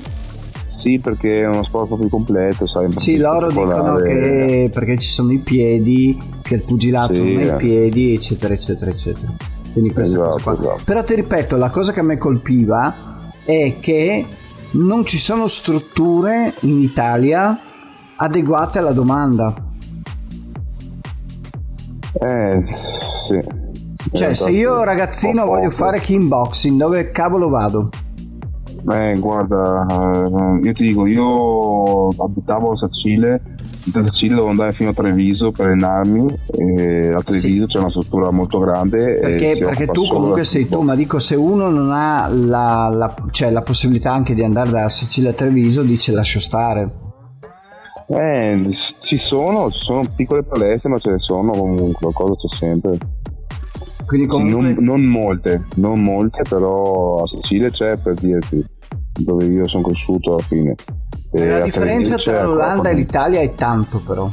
Sì, 0.78 1.00
perché 1.00 1.42
è 1.42 1.48
uno 1.48 1.64
sport 1.66 1.98
più 1.98 2.10
completo, 2.10 2.66
sai. 2.66 2.90
Sì, 2.96 3.18
loro 3.18 3.48
dicono 3.48 3.98
che 3.98 4.70
perché 4.72 4.98
ci 4.98 5.10
sono 5.10 5.32
i 5.32 5.40
piedi, 5.40 6.18
che 6.42 6.56
il 6.56 6.64
pugilato 6.64 7.14
sì, 7.16 7.34
non 7.34 7.50
ha 7.50 7.54
i 7.54 7.58
piedi, 7.58 8.14
eccetera, 8.14 8.54
eccetera, 8.54 8.92
eccetera. 8.92 9.34
Quindi 9.74 9.92
questa 9.92 10.18
esatto, 10.18 10.32
cosa 10.32 10.52
qua. 10.52 10.74
Esatto. 10.74 10.84
Però 10.86 11.04
ti 11.04 11.16
ripeto, 11.16 11.58
la 11.58 11.70
cosa 11.70 11.92
che 11.92 12.00
a 12.00 12.04
me 12.04 12.18
colpiva 12.18 13.32
è 13.44 13.76
che 13.80 14.26
non 14.72 15.06
ci 15.06 15.18
sono 15.18 15.48
strutture 15.48 16.54
in 16.62 16.80
Italia 16.80 17.60
adeguate 18.16 18.80
alla 18.80 18.92
domanda. 18.92 19.54
Eh, 22.14 22.64
sì. 23.26 23.40
Cioè, 24.12 24.34
se 24.34 24.50
io 24.50 24.84
ragazzino 24.84 25.46
voglio 25.46 25.70
fare 25.70 26.00
kickboxing, 26.00 26.80
dove 26.80 27.12
cavolo 27.12 27.50
vado? 27.50 27.90
Eh, 28.92 29.14
guarda, 29.20 29.86
eh, 29.88 30.60
io 30.64 30.74
ti 30.74 30.86
dico, 30.86 31.06
io 31.06 32.08
abitavo 32.08 32.72
a 32.72 32.78
Sacile, 32.78 33.42
da 33.86 34.04
Sacile 34.06 34.36
dovevo 34.36 34.50
andare 34.50 34.72
fino 34.72 34.90
a 34.90 34.94
Treviso 34.94 35.52
per 35.52 35.68
allenarmi, 35.68 36.26
a 37.14 37.22
Treviso 37.22 37.66
sì. 37.68 37.74
c'è 37.74 37.80
una 37.80 37.90
struttura 37.90 38.32
molto 38.32 38.58
grande. 38.60 39.20
Perché, 39.20 39.58
perché 39.58 39.88
tu 39.88 40.08
comunque 40.08 40.44
sei 40.46 40.68
tu, 40.70 40.82
ma 40.82 40.96
dico 40.96 41.20
se 41.20 41.36
uno 41.36 41.70
non 41.70 41.92
ha 41.92 42.30
la, 42.30 42.90
la, 42.92 43.14
cioè, 43.32 43.52
la 43.52 43.62
possibilità 43.62 44.14
anche 44.14 44.34
di 44.34 44.44
andare 44.44 44.70
da 44.70 44.90
Sicilia 44.90 45.32
a 45.32 45.34
Treviso, 45.34 45.84
dice 45.84 46.14
lascio 46.14 46.40
stare. 46.40 46.90
Eh, 48.08 48.70
ci 49.10 49.18
sono, 49.28 49.72
ci 49.72 49.80
sono 49.80 50.04
piccole 50.16 50.44
palestre, 50.44 50.88
ma 50.88 51.00
ce 51.00 51.10
ne 51.10 51.18
sono 51.18 51.52
comunque, 51.52 51.94
qualcosa 51.94 52.36
c'è 52.36 52.56
sempre. 52.56 52.98
Quindi 54.06 54.28
comunque... 54.28 54.74
non, 54.74 54.84
non, 54.84 55.02
molte, 55.02 55.66
non 55.78 56.00
molte, 56.00 56.44
però 56.48 57.24
a 57.24 57.28
Sicilia 57.28 57.72
c'è 57.72 57.98
per 57.98 58.14
dirti, 58.14 58.64
dove 59.18 59.46
io 59.46 59.68
sono 59.68 59.86
cresciuto 59.86 60.34
alla 60.34 60.44
fine. 60.44 60.76
E 61.32 61.46
la 61.48 61.62
differenza 61.62 62.18
tra 62.18 62.44
l'Olanda 62.44 62.90
e 62.90 62.94
l'Italia 62.94 63.40
è 63.40 63.56
tanto 63.56 64.00
però. 64.06 64.30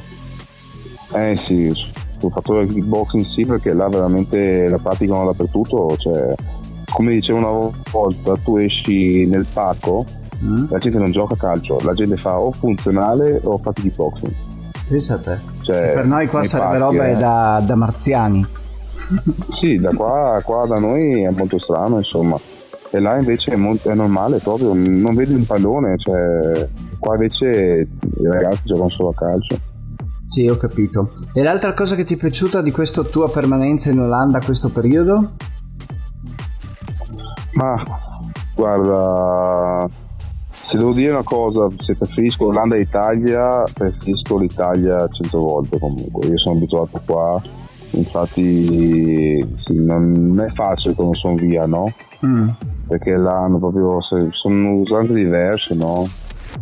Eh 1.14 1.40
sì, 1.46 1.72
sul 2.18 2.30
fattore 2.30 2.66
del 2.66 2.74
kickboxing 2.74 3.24
sì, 3.24 3.46
perché 3.46 3.72
là 3.72 3.88
veramente 3.88 4.68
la 4.68 4.78
praticano 4.78 5.24
dappertutto, 5.24 5.96
cioè, 5.96 6.34
come 6.92 7.12
dicevo 7.12 7.38
una 7.38 7.70
volta, 7.90 8.36
tu 8.44 8.58
esci 8.58 9.24
nel 9.24 9.46
parco, 9.50 10.04
mm. 10.44 10.66
la 10.68 10.78
gente 10.78 10.98
non 10.98 11.12
gioca 11.12 11.32
a 11.32 11.38
calcio, 11.38 11.78
la 11.80 11.94
gente 11.94 12.18
fa 12.18 12.38
o 12.38 12.52
funzionale 12.52 13.40
o 13.42 13.56
fa 13.56 13.72
kickboxing. 13.72 14.45
Pensa 14.88 15.18
te. 15.18 15.38
Cioè, 15.62 15.92
per 15.92 16.06
noi 16.06 16.28
qua 16.28 16.44
sarebbe 16.44 16.78
roba 16.78 17.08
eh. 17.08 17.16
da, 17.16 17.62
da 17.64 17.74
marziani. 17.74 18.46
Sì, 19.60 19.76
da 19.76 19.90
qua, 19.90 20.40
qua, 20.44 20.66
da 20.66 20.78
noi 20.78 21.22
è 21.22 21.30
molto 21.30 21.58
strano, 21.58 21.98
insomma. 21.98 22.38
E 22.90 23.00
là 23.00 23.16
invece 23.16 23.52
è, 23.52 23.56
molto, 23.56 23.90
è 23.90 23.94
normale 23.94 24.38
proprio, 24.38 24.72
non 24.74 25.14
vedi 25.14 25.34
un 25.34 25.44
pallone, 25.44 25.98
cioè 25.98 26.68
qua 26.98 27.14
invece 27.14 27.88
i 28.00 28.26
ragazzi 28.26 28.62
giocano 28.64 28.88
solo 28.90 29.08
a 29.10 29.14
calcio. 29.14 29.58
Sì, 30.28 30.48
ho 30.48 30.56
capito. 30.56 31.12
E 31.32 31.42
l'altra 31.42 31.72
cosa 31.72 31.94
che 31.94 32.04
ti 32.04 32.14
è 32.14 32.16
piaciuta 32.16 32.62
di 32.62 32.70
questa 32.70 33.02
tua 33.02 33.30
permanenza 33.30 33.90
in 33.90 34.00
Olanda 34.00 34.38
a 34.38 34.44
questo 34.44 34.70
periodo? 34.70 35.32
Ma 37.52 37.82
guarda, 38.54 39.88
se 40.68 40.76
devo 40.76 40.92
dire 40.92 41.12
una 41.12 41.22
cosa, 41.22 41.68
se 41.84 41.94
preferisco 41.94 42.46
Olanda 42.46 42.76
e 42.76 42.80
Italia, 42.80 43.62
preferisco 43.72 44.38
l'Italia 44.38 44.96
cento 45.08 45.38
volte 45.40 45.78
comunque. 45.78 46.26
Io 46.26 46.38
sono 46.38 46.56
abituato 46.56 47.00
qua, 47.04 47.40
infatti 47.90 49.44
sì, 49.64 49.74
non 49.74 50.42
è 50.44 50.50
facile 50.52 50.94
quando 50.94 51.14
sono 51.14 51.34
via, 51.36 51.66
no? 51.66 51.92
Mm. 52.24 52.48
Perché 52.88 53.16
là 53.16 53.42
hanno 53.44 53.58
proprio, 53.58 53.98
sono 54.32 54.74
usanze 54.74 55.12
diverse, 55.12 55.74
no? 55.74 56.04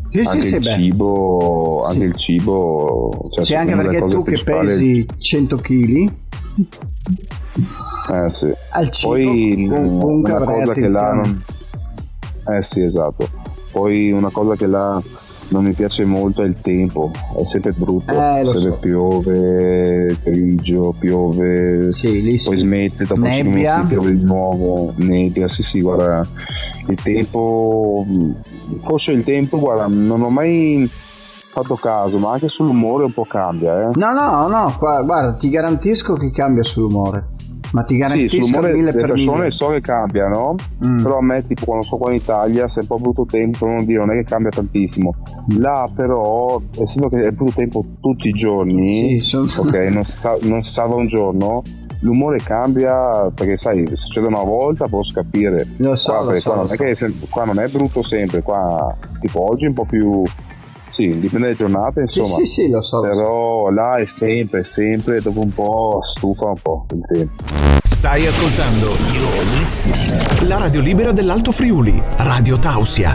Sì, 0.08 0.18
anche 0.20 0.40
sì, 0.42 0.54
il 0.56 0.62
sì, 0.62 0.70
cibo, 0.82 1.84
Sì. 1.86 1.92
anche 1.92 2.04
il 2.06 2.16
cibo. 2.16 3.10
Cioè, 3.34 3.44
Sì, 3.44 3.54
anche 3.54 3.76
perché 3.76 4.04
tu 4.06 4.22
che 4.22 4.42
pesi 4.42 5.06
100 5.18 5.56
kg 5.56 6.12
Eh 8.12 8.30
sì. 8.38 8.52
al 8.72 8.90
cibo 8.90 9.12
Poi 9.12 9.66
com- 9.68 9.98
comunque 9.98 10.32
una 10.32 10.44
cosa 10.44 10.72
che 10.72 10.88
là 10.88 11.12
non... 11.14 11.44
Eh 12.46 12.62
sì, 12.70 12.80
esatto. 12.82 13.28
Poi 13.74 14.12
una 14.12 14.30
cosa 14.30 14.54
che 14.54 14.68
là 14.68 15.02
non 15.48 15.64
mi 15.64 15.72
piace 15.72 16.04
molto 16.04 16.42
è 16.42 16.46
il 16.46 16.54
tempo, 16.62 17.10
è 17.36 17.42
sempre 17.50 17.72
brutto, 17.72 18.12
Eh, 18.12 18.36
sempre 18.44 18.58
so. 18.60 18.78
piove, 18.80 20.16
grigio, 20.22 20.94
piove, 20.96 21.90
Sì, 21.92 22.22
lì 22.22 22.38
sì. 22.38 22.48
poi 22.50 22.58
smette, 22.60 23.04
dopo 23.04 23.20
Nebbia. 23.20 23.74
minuti 23.78 23.86
piove 23.88 24.16
di 24.16 24.22
nuovo, 24.24 24.92
nebbia, 24.96 25.48
sì 25.48 25.62
sì, 25.72 25.80
guarda, 25.80 26.22
il 26.86 27.02
tempo, 27.02 28.06
forse 28.84 29.10
il 29.10 29.24
tempo, 29.24 29.58
guarda, 29.58 29.86
non 29.88 30.22
ho 30.22 30.30
mai 30.30 30.88
fatto 31.52 31.74
caso, 31.74 32.16
ma 32.18 32.32
anche 32.32 32.46
sull'umore 32.48 33.04
un 33.04 33.12
po' 33.12 33.24
cambia, 33.24 33.90
eh. 33.90 33.90
No, 33.94 34.12
no, 34.12 34.46
no, 34.46 34.72
guarda, 34.78 35.34
ti 35.34 35.48
garantisco 35.50 36.14
che 36.14 36.30
cambia 36.30 36.62
sull'umore. 36.62 37.32
Ma 37.74 37.82
ti 37.82 37.94
Sì, 37.94 38.00
garantisco 38.00 38.44
sull'umore 38.44 38.72
mille 38.72 38.84
le 38.84 38.92
per 38.92 39.06
persone 39.10 39.38
mille. 39.42 39.50
so 39.56 39.66
che 39.68 39.80
cambiano, 39.80 40.54
Mm. 40.86 41.02
però 41.02 41.18
a 41.18 41.22
me 41.22 41.44
tipo 41.46 41.64
quando 41.64 41.84
sono 41.84 42.00
qua 42.02 42.10
in 42.12 42.16
Italia 42.18 42.68
se 42.68 42.74
è 42.74 42.80
un 42.82 42.86
po' 42.86 42.96
brutto 42.98 43.24
tempo 43.26 43.66
non, 43.66 43.84
dire, 43.84 43.98
non 43.98 44.10
è 44.12 44.14
che 44.14 44.24
cambia 44.24 44.50
tantissimo 44.50 45.14
là 45.58 45.88
però 45.94 46.60
essendo 46.70 47.08
che 47.08 47.18
è 47.20 47.30
brutto 47.32 47.52
tempo 47.56 47.84
tutti 48.00 48.28
i 48.28 48.32
giorni 48.32 48.88
Sì, 48.88 49.18
sono- 49.18 49.46
ok 49.68 49.74
non 49.90 50.04
si, 50.04 50.12
sa- 50.12 50.38
non 50.42 50.62
si 50.62 50.72
salva 50.72 50.94
un 50.94 51.08
giorno 51.08 51.62
l'umore 52.00 52.38
cambia 52.38 53.30
perché 53.34 53.56
sai 53.60 53.84
succede 53.94 54.26
una 54.28 54.42
volta 54.44 54.86
posso 54.86 55.12
capire 55.14 55.66
Lo 55.78 55.94
so, 55.96 56.12
qua, 56.12 56.32
lo 56.32 56.38
so, 56.38 56.50
qua, 56.50 56.60
lo 56.62 56.68
non 56.68 56.72
è 56.72 56.76
che 56.76 57.12
qua 57.28 57.44
non 57.44 57.58
è 57.58 57.68
brutto 57.68 58.02
sempre 58.04 58.42
qua 58.42 58.94
tipo 59.20 59.50
oggi 59.50 59.64
è 59.64 59.68
un 59.68 59.74
po' 59.74 59.84
più 59.84 60.22
sì 60.94 61.18
dipende 61.18 61.46
dalle 61.46 61.54
giornate 61.56 62.04
Sì, 62.06 62.20
insomma 62.20 62.38
sì, 62.38 62.46
sì, 62.46 62.70
lo 62.70 62.80
so. 62.80 62.96
lo 62.96 63.02
so. 63.02 63.08
però 63.08 63.70
là 63.70 63.96
è 63.96 64.06
sempre 64.18 64.64
sempre 64.74 65.20
dopo 65.20 65.40
un 65.40 65.52
po' 65.52 66.00
stufa 66.14 66.46
un 66.46 66.60
po' 66.62 66.86
il 66.92 67.00
tempo 67.12 67.42
Stai 68.04 68.26
ascoltando 68.26 68.88
la 70.46 70.58
radio 70.58 70.82
libera 70.82 71.12
dell'Alto 71.12 71.52
Friuli, 71.52 72.02
Radio 72.18 72.58
Tausia. 72.58 73.12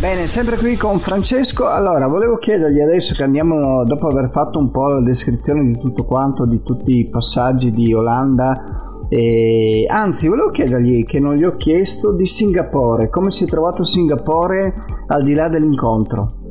Bene, 0.00 0.26
sempre 0.26 0.56
qui 0.56 0.74
con 0.74 0.98
Francesco. 0.98 1.68
Allora, 1.68 2.08
volevo 2.08 2.38
chiedergli 2.38 2.80
adesso 2.80 3.14
che 3.14 3.22
andiamo, 3.22 3.84
dopo 3.84 4.08
aver 4.08 4.30
fatto 4.32 4.58
un 4.58 4.72
po' 4.72 4.88
la 4.88 5.00
descrizione 5.00 5.62
di 5.62 5.78
tutto 5.78 6.04
quanto, 6.04 6.44
di 6.44 6.60
tutti 6.60 6.96
i 6.98 7.08
passaggi 7.08 7.70
di 7.70 7.94
Olanda, 7.94 9.06
e 9.08 9.86
anzi, 9.88 10.26
volevo 10.26 10.50
chiedergli, 10.50 11.04
che 11.04 11.20
non 11.20 11.36
gli 11.36 11.44
ho 11.44 11.54
chiesto, 11.54 12.12
di 12.12 12.26
Singapore. 12.26 13.08
Come 13.10 13.30
si 13.30 13.44
è 13.44 13.46
trovato 13.46 13.84
Singapore 13.84 14.74
al 15.06 15.22
di 15.22 15.34
là 15.34 15.48
dell'incontro? 15.48 16.41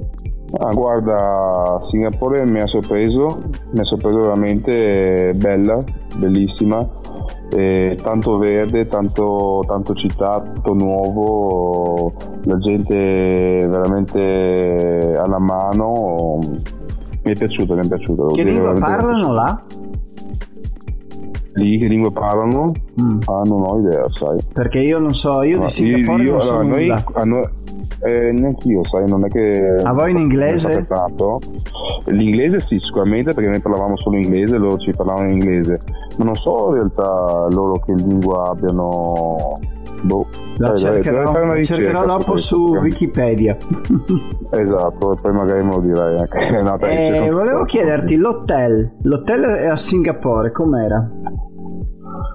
Ah, 0.60 0.74
guarda, 0.74 1.80
Singapore 1.90 2.44
mi 2.46 2.60
ha 2.60 2.68
sorpreso, 2.68 3.40
mi 3.72 3.80
ha 3.80 3.84
sorpreso 3.84 4.20
veramente 4.20 5.32
bella, 5.36 5.82
bellissima, 6.18 6.86
eh, 7.56 7.98
tanto 8.02 8.38
verde, 8.38 8.88
tanto, 8.88 9.64
tanto 9.66 9.94
città, 9.94 10.42
tutto 10.54 10.74
nuovo, 10.74 12.14
la 12.44 12.58
gente 12.58 13.66
veramente 13.66 15.16
alla 15.18 15.40
mano, 15.40 16.40
mi 17.24 17.32
è 17.32 17.36
piaciuto, 17.36 17.74
mi 17.76 17.82
è 17.86 17.88
piaciuto. 17.88 18.26
Che 18.28 18.44
lingua 18.44 18.74
parlano 18.74 19.32
là? 19.34 19.64
Lì 21.54 21.78
che 21.78 21.88
lingue 21.88 22.12
parlano? 22.12 22.72
Mm. 23.02 23.20
Ah, 23.26 23.42
non 23.44 23.62
ho 23.66 23.80
idea, 23.80 24.06
sai. 24.10 24.38
Perché 24.54 24.80
io 24.80 25.00
non 25.00 25.14
so, 25.14 25.44
io 25.44 25.60
Ma 25.60 25.66
di 25.66 25.72
Singapore 25.72 26.24
io- 26.24 26.32
non 26.32 26.42
so 26.42 26.52
allora, 26.60 26.68
noi, 26.68 26.82
nulla. 26.88 27.04
a 27.14 27.24
noi- 27.26 27.50
eh, 28.04 28.32
neanche 28.32 28.68
io, 28.68 28.84
sai, 28.86 29.08
non 29.08 29.26
è 29.26 29.28
che... 29.28 29.76
A 29.84 29.94
voi 29.94 30.12
in 30.12 30.18
inglese? 30.18 30.88
L'inglese 32.06 32.60
sì, 32.62 32.80
sicuramente, 32.80 33.34
perché 33.34 33.50
noi 33.50 33.60
parlavamo 33.60 33.98
solo 33.98 34.18
inglese, 34.18 34.58
loro 34.58 34.78
ci 34.78 34.92
parlavano 34.92 35.30
in 35.30 35.34
inglese. 35.36 35.80
Ma 36.18 36.26
non 36.26 36.36
so 36.36 36.70
in 36.70 36.74
realtà 36.76 37.48
loro 37.52 37.80
che 37.80 37.94
lingua 37.94 38.50
abbiano... 38.50 39.60
Boh. 40.04 40.26
La 40.58 40.70
Dai, 40.70 40.82
dai, 40.82 40.94
cercherò, 40.94 41.32
la 41.32 41.54
ricerca 41.54 41.84
cercherò 41.84 42.06
dopo 42.06 42.38
su 42.38 42.76
Wikipedia. 42.76 43.56
Esatto, 44.50 45.14
e 45.14 45.22
poi 45.22 45.32
magari 45.32 45.64
me 45.64 45.74
lo 45.74 45.80
dirai 45.80 46.18
anche. 46.18 46.50
No, 46.62 46.78
dai, 46.78 47.28
Eh, 47.28 47.30
volevo 47.30 47.64
chiederti 47.66 48.16
l'hotel. 48.16 48.94
L'hotel 49.04 49.44
è 49.44 49.68
a 49.68 49.76
Singapore, 49.76 50.52
com'era? 50.52 51.08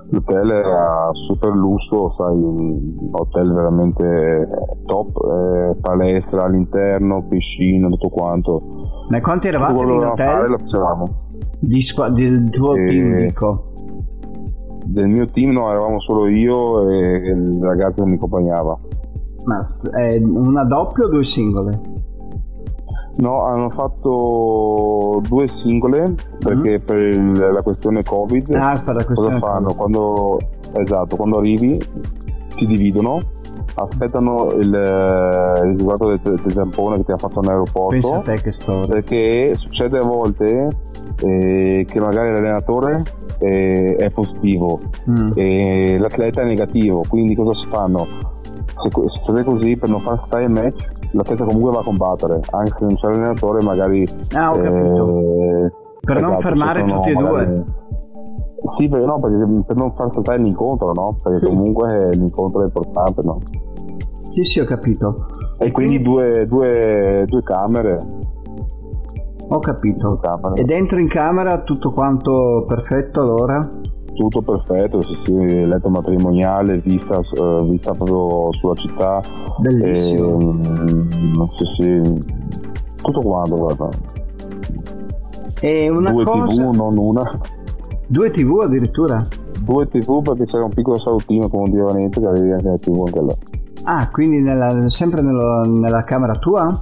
L'hotel 0.09 0.51
era 0.51 1.11
super 1.27 1.51
lusso, 1.53 2.15
sai, 2.17 2.35
un 2.37 3.09
hotel 3.11 3.53
veramente 3.53 4.49
top, 4.87 5.17
eh, 5.17 5.77
palestra 5.81 6.45
all'interno, 6.45 7.25
piscina, 7.29 7.89
tutto 7.89 8.09
quanto. 8.09 8.63
Ma 9.09 9.21
quanti 9.21 9.49
Tutto 9.49 9.59
eravate 9.61 9.75
quello 9.75 9.93
in 9.95 9.99
dovevamo 9.99 10.17
fare 10.17 10.37
hotel? 10.39 10.51
lo 10.51 10.59
facevamo. 10.59 11.05
Di 11.59 11.81
squa- 11.81 12.09
del 12.11 12.49
tuo 12.51 12.75
Eh, 12.77 12.85
team, 12.85 13.17
dico. 13.27 13.73
Del 14.85 15.09
mio 15.09 15.27
team 15.27 15.51
no, 15.51 15.69
eravamo 15.71 16.01
solo 16.01 16.29
io 16.29 16.89
e 16.89 16.99
il 17.29 17.59
ragazzo 17.61 18.05
che 18.05 18.11
mi 18.11 18.17
accompagnava. 18.17 18.79
Ma 19.47 19.59
è 19.99 20.19
una 20.23 20.65
doppia 20.65 21.05
o 21.05 21.09
due 21.09 21.23
singole? 21.25 21.81
No, 23.19 23.45
hanno 23.45 23.71
fatto 23.71 25.21
due 25.27 25.49
singole 25.49 26.15
perché 26.39 26.81
per 26.81 26.99
il- 26.99 27.51
la 27.53 27.63
questione 27.63 28.03
Covid. 28.03 28.55
Ah, 28.55 28.81
per 28.85 28.95
la 28.95 29.05
questione 29.05 29.39
cosa 29.41 29.47
fanno? 29.53 29.67
Covid. 29.69 29.77
Quando, 29.77 30.39
esatto, 30.79 31.17
quando 31.17 31.39
arrivi 31.39 31.79
si 32.49 32.67
dividono, 32.67 33.21
aspettano 33.77 34.51
il, 34.53 34.69
il 34.69 35.73
risultato 35.73 36.09
del, 36.09 36.21
del 36.43 36.53
tampone 36.53 36.97
che 36.99 37.05
ti 37.05 37.13
ha 37.13 37.17
fatto 37.19 37.41
in 37.43 37.49
aeroporto. 37.51 37.89
Pensa 37.91 38.17
a 38.17 38.21
te 38.21 38.35
che 38.43 38.53
storia. 38.53 38.87
perché 38.87 39.51
succede 39.55 39.99
a 39.99 40.05
volte 40.05 40.69
eh, 41.23 41.85
che 41.89 42.01
magari 42.01 42.33
l'allenatore 42.33 43.03
eh, 43.39 43.97
è 43.97 44.11
positivo 44.11 44.79
Mm. 45.09 45.31
e 45.37 45.99
l'atleta 45.99 46.43
è 46.43 46.45
negativo, 46.45 47.03
quindi 47.09 47.35
cosa 47.35 47.53
si 47.59 47.67
fanno? 47.69 48.07
Se, 48.43 48.91
se 48.91 49.03
succede 49.09 49.45
così 49.45 49.77
per 49.77 49.89
non 49.89 50.01
far 50.01 50.23
stare 50.27 50.45
il 50.45 50.51
match, 50.51 50.89
l'atleta 51.17 51.45
comunque 51.45 51.71
va 51.73 51.81
a 51.81 51.83
combattere, 51.85 52.41
anche 52.51 52.73
se 52.79 52.85
non 52.85 52.95
c'è 52.95 53.09
l'allenatore 53.09 53.63
magari... 53.65 54.07
Ah, 54.35 54.51
ho 54.51 54.59
capito. 54.61 55.19
eh, 55.19 55.73
Per 56.01 56.21
non 56.21 56.39
fermare 56.41 56.85
tutti 56.85 57.11
e 57.11 57.15
due. 57.15 57.65
Sì, 58.79 58.89
perché 58.89 59.07
no, 59.07 59.21
perché 59.21 59.63
per 59.67 59.77
non 59.77 59.93
far 59.95 60.11
saltare 60.13 60.39
l'incontro, 60.39 60.93
no? 60.93 61.17
Perché 61.23 61.39
Sì. 61.39 61.47
comunque 61.47 62.11
l'incontro 62.13 62.63
è 62.63 62.65
importante, 62.65 63.23
no? 63.23 63.39
Sì, 64.31 64.43
sì, 64.45 64.61
ho 64.61 64.65
capito. 64.65 65.27
E 65.59 65.71
quindi 65.71 66.01
due, 66.03 66.47
due, 66.47 67.25
due 67.27 67.43
camere. 67.43 67.99
Ho 69.49 69.59
capito. 69.61 70.19
Camere. 70.21 70.61
E 70.61 70.65
dentro 70.65 70.99
in 70.99 71.07
camera 71.09 71.61
tutto 71.63 71.93
quanto 71.93 72.65
perfetto 72.67 73.21
allora? 73.23 73.61
Tutto 74.17 74.43
perfetto, 74.43 75.01
letto 75.31 75.89
matrimoniale, 75.89 76.79
vista, 76.79 77.21
eh, 77.21 77.67
vista 77.71 77.93
proprio 77.93 78.53
sulla 78.55 78.75
città. 78.75 79.21
Bellissimo. 79.59 80.29
Ehm, 80.65 81.49
sì, 81.57 81.65
sì, 81.77 82.25
tutto 83.03 83.21
quanto, 83.21 83.57
guarda. 83.57 83.89
E 85.61 85.89
una 85.89 86.13
Due 86.13 86.25
cosa... 86.25 86.45
tv, 86.53 86.75
non 86.75 86.99
una. 86.99 87.31
Due 88.09 88.31
tv 88.31 88.61
addirittura? 88.63 89.27
Due 89.63 89.89
tv 89.89 90.23
perché 90.23 90.45
c'era 90.45 90.65
un 90.65 90.71
piccolo 90.71 90.97
salutino, 90.99 91.49
come 91.49 91.71
diceva 91.71 91.93
Niente, 91.95 92.21
che 92.21 92.27
avevi 92.27 92.53
anche 92.53 92.69
la 92.69 92.79
tv 92.79 93.03
anche 93.07 93.21
là. 93.21 93.35
Ah, 93.85 94.11
quindi 94.11 94.41
nella- 94.41 94.89
sempre 94.89 95.23
nello- 95.23 95.63
nella 95.65 96.03
camera 96.05 96.35
tua? 96.35 96.77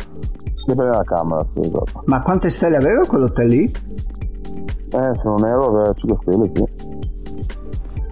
Sempre 0.67 0.87
nella 0.87 1.05
camera, 1.05 1.47
sì, 1.53 1.61
esatto. 1.61 2.03
Ma 2.07 2.21
quante 2.23 2.49
stelle 2.51 2.77
aveva 2.77 3.05
quell'hotel 3.07 3.47
lì? 3.47 3.63
Eh, 3.65 5.13
se 5.15 5.23
non 5.25 5.45
ero 5.45 5.67
aveva 5.69 5.93
5 5.93 6.19
stelle, 6.23 6.51
sì. 6.55 6.93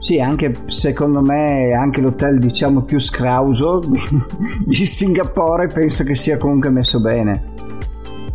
Sì, 0.02 0.18
anche 0.18 0.52
secondo 0.66 1.20
me 1.20 1.74
anche 1.74 2.00
l'hotel 2.00 2.40
diciamo 2.40 2.82
più 2.82 2.98
scrauso 2.98 3.78
di, 4.66 4.74
Singapore 4.84 5.68
penso 5.68 6.02
che 6.02 6.16
sia 6.16 6.38
comunque 6.38 6.70
messo 6.70 7.00
bene. 7.00 7.50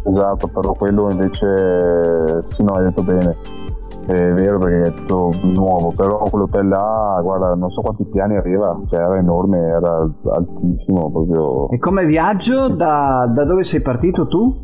Esatto, 0.06 0.48
però 0.48 0.72
quello 0.72 1.12
invece, 1.12 2.46
sì, 2.52 2.64
no, 2.64 2.74
hai 2.74 2.86
detto 2.86 3.04
bene. 3.04 3.36
È 4.06 4.32
vero 4.32 4.60
perché 4.60 4.92
è 4.92 4.94
tutto 4.94 5.32
nuovo, 5.42 5.92
però 5.92 6.20
quell'hotel 6.20 6.70
là, 6.70 7.20
guarda, 7.22 7.54
non 7.56 7.70
so 7.72 7.82
quanti 7.82 8.06
piani 8.06 8.38
arriva, 8.38 8.80
cioè 8.88 9.02
era 9.02 9.18
enorme, 9.18 9.60
era 9.60 10.10
altissimo 10.32 11.12
proprio. 11.12 11.70
E 11.72 11.80
come 11.80 12.06
viaggio 12.06 12.70
da, 12.70 13.30
da 13.30 13.44
dove 13.44 13.66
sei 13.66 13.82
partito 13.82 14.26
tu? 14.26 14.56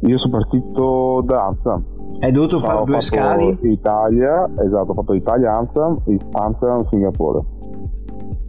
Io 0.00 0.16
sono 0.16 0.38
partito 0.38 1.22
da 1.26 1.44
Amsterdam. 1.44 1.97
Hai 2.20 2.32
dovuto 2.32 2.58
fare 2.58 2.84
due 2.84 3.00
scali? 3.00 3.58
Italia, 3.62 4.48
esatto, 4.64 4.90
ho 4.90 4.94
fatto 4.94 5.14
Italia, 5.14 5.54
Amsterdam, 5.54 5.98
Amsterdam, 6.32 6.86
Singapore. 6.88 7.44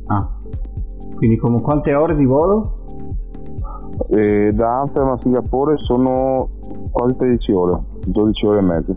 Ah. 0.07 0.27
Quindi 1.15 1.37
con 1.37 1.61
quante 1.61 1.93
ore 1.93 2.15
di 2.15 2.25
volo? 2.25 2.85
E 4.09 4.51
da 4.53 4.79
Amsterdam 4.79 5.11
a 5.11 5.19
Singapore 5.19 5.77
sono 5.77 6.49
quasi 6.89 7.15
13 7.17 7.51
ore, 7.51 7.79
12 8.05 8.45
ore 8.45 8.57
e 8.57 8.61
mezzo. 8.61 8.93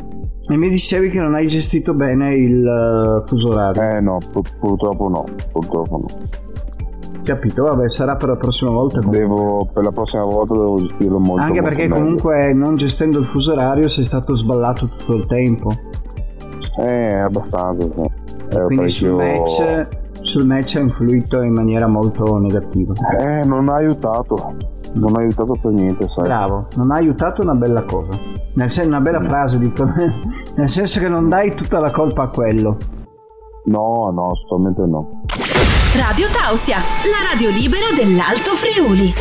E 0.49 0.57
mi 0.57 0.69
dicevi 0.71 1.11
che 1.11 1.21
non 1.21 1.35
hai 1.35 1.47
gestito 1.47 1.93
bene 1.95 2.35
il 2.35 2.65
uh, 2.65 3.27
fuso 3.27 3.51
orario. 3.51 3.97
Eh 3.97 4.01
no, 4.01 4.19
pur- 4.31 4.59
purtroppo 4.59 5.09
no, 5.09 5.25
purtroppo 5.53 5.99
no. 5.99 6.07
Capito, 7.23 7.63
vabbè, 7.65 7.89
sarà 7.89 8.17
per 8.17 8.31
la 8.31 8.37
prossima 8.37 8.71
volta. 8.71 8.99
Devo, 9.01 9.69
per 9.73 9.85
la 9.85 9.93
prossima 9.93 10.25
volta 10.25 10.55
devo 10.55 10.77
gestirlo 10.77 11.19
molto 11.19 11.41
Anche 11.43 11.61
molto 11.61 11.69
perché 11.69 11.89
meglio. 11.89 12.03
comunque 12.03 12.53
non 12.53 12.77
gestendo 12.77 13.19
il 13.21 13.27
fuso 13.27 13.53
orario 13.53 13.89
sei 13.89 14.05
stato 14.05 14.35
sballato 14.35 14.89
tutto 14.89 15.15
il 15.15 15.27
tempo. 15.27 15.71
Eh, 16.81 17.15
abbastanza, 17.21 17.89
sì. 17.95 18.57
Eh, 18.57 18.65
Quindi 18.65 18.91
sul 18.91 19.13
match, 19.13 19.89
sul 20.21 20.47
match 20.47 20.77
ha 20.77 20.81
influito 20.81 21.43
in 21.43 21.53
maniera 21.53 21.87
molto 21.87 22.39
negativa. 22.39 22.93
Eh, 23.21 23.45
non 23.45 23.69
ha 23.69 23.75
aiutato. 23.77 24.55
Non 24.95 25.17
ha 25.17 25.21
aiutato 25.21 25.57
per 25.63 25.71
niente, 25.71 26.07
sai. 26.09 26.25
Bravo, 26.25 26.67
non 26.77 26.91
ha 26.91 26.97
aiutato 26.97 27.41
una 27.41 27.55
bella 27.55 27.83
cosa. 27.85 28.19
Nel 28.55 28.69
senso, 28.69 28.89
una 28.91 29.01
bella 29.01 29.21
frase, 29.21 29.59
dico. 29.59 29.85
Nel 30.57 30.69
senso 30.69 30.99
che 30.99 31.09
non 31.09 31.29
dai 31.29 31.55
tutta 31.55 31.79
la 31.79 31.91
colpa 31.91 32.25
a 32.25 32.29
quello. 32.29 32.77
No, 33.65 34.11
no, 34.13 34.33
assolutamente 34.33 34.87
no. 34.87 35.23
Radio 35.95 36.27
Tausia, 36.29 36.79
la 36.79 37.31
radio 37.31 37.51
libera 37.51 37.91
dell'Alto 37.95 38.55
Friuli. 38.55 39.13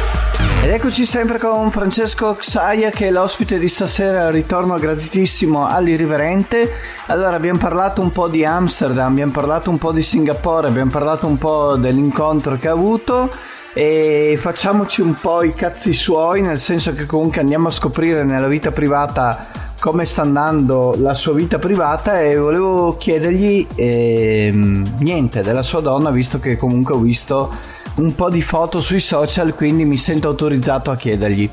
Ed 0.63 0.69
eccoci 0.69 1.05
sempre 1.05 1.37
con 1.37 1.69
Francesco 1.69 2.33
Xaia 2.35 2.91
che 2.91 3.07
è 3.07 3.11
l'ospite 3.11 3.59
di 3.59 3.67
stasera, 3.67 4.29
ritorno 4.29 4.77
gratitissimo 4.77 5.67
all'Irriverente. 5.67 6.71
Allora 7.07 7.35
abbiamo 7.35 7.59
parlato 7.59 8.01
un 8.01 8.09
po' 8.11 8.29
di 8.29 8.45
Amsterdam, 8.45 9.11
abbiamo 9.11 9.33
parlato 9.33 9.69
un 9.69 9.77
po' 9.77 9.91
di 9.91 10.01
Singapore, 10.01 10.67
abbiamo 10.67 10.91
parlato 10.91 11.27
un 11.27 11.37
po' 11.37 11.75
dell'incontro 11.75 12.57
che 12.57 12.69
ha 12.69 12.71
avuto 12.71 13.29
e 13.73 14.37
facciamoci 14.39 15.01
un 15.01 15.13
po' 15.13 15.43
i 15.43 15.53
cazzi 15.53 15.91
suoi, 15.91 16.41
nel 16.41 16.59
senso 16.59 16.93
che 16.93 17.05
comunque 17.05 17.41
andiamo 17.41 17.67
a 17.67 17.71
scoprire 17.71 18.23
nella 18.23 18.47
vita 18.47 18.71
privata 18.71 19.60
come 19.81 20.05
sta 20.05 20.21
andando 20.21 20.93
la 20.99 21.15
sua 21.15 21.33
vita 21.33 21.57
privata 21.57 22.21
e 22.21 22.37
volevo 22.37 22.97
chiedergli 22.97 23.65
ehm, 23.73 24.97
niente 24.99 25.41
della 25.41 25.63
sua 25.63 25.81
donna 25.81 26.11
visto 26.11 26.37
che 26.39 26.55
comunque 26.55 26.93
ho 26.93 26.99
visto 26.99 27.51
un 27.95 28.13
po' 28.13 28.29
di 28.29 28.43
foto 28.43 28.79
sui 28.79 28.99
social 28.99 29.55
quindi 29.55 29.83
mi 29.85 29.97
sento 29.97 30.27
autorizzato 30.27 30.91
a 30.91 30.95
chiedergli 30.95 31.49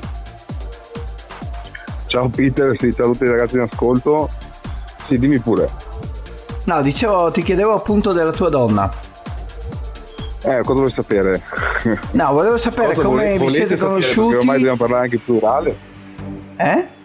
Ciao 2.05 2.27
Peter, 2.29 2.75
sì, 2.79 2.91
saluti 2.91 3.23
i 3.23 3.29
ragazzi 3.29 3.55
in 3.55 3.61
ascolto. 3.61 4.29
Sì, 5.07 5.17
dimmi 5.19 5.39
pure. 5.39 5.67
no 6.65 6.81
dicevo 6.83 7.31
ti 7.31 7.41
chiedevo 7.41 7.73
appunto 7.73 8.11
della 8.13 8.31
tua 8.31 8.49
donna 8.49 8.91
Eh, 10.43 10.59
cosa 10.63 10.79
vuoi 10.79 10.91
sapere? 10.91 11.41
no 12.11 12.31
volevo 12.33 12.57
sapere 12.59 12.93
Cosa 12.93 13.07
come 13.07 13.37
vi 13.39 13.47
siete 13.49 13.69
sapere? 13.69 13.77
Conosciuti 13.87 14.35
ormai 14.35 14.57
dobbiamo 14.57 14.77
parlare 14.77 15.03
anche 15.05 15.15
in 15.15 15.23
plurale. 15.25 15.77
eh? 16.57 16.97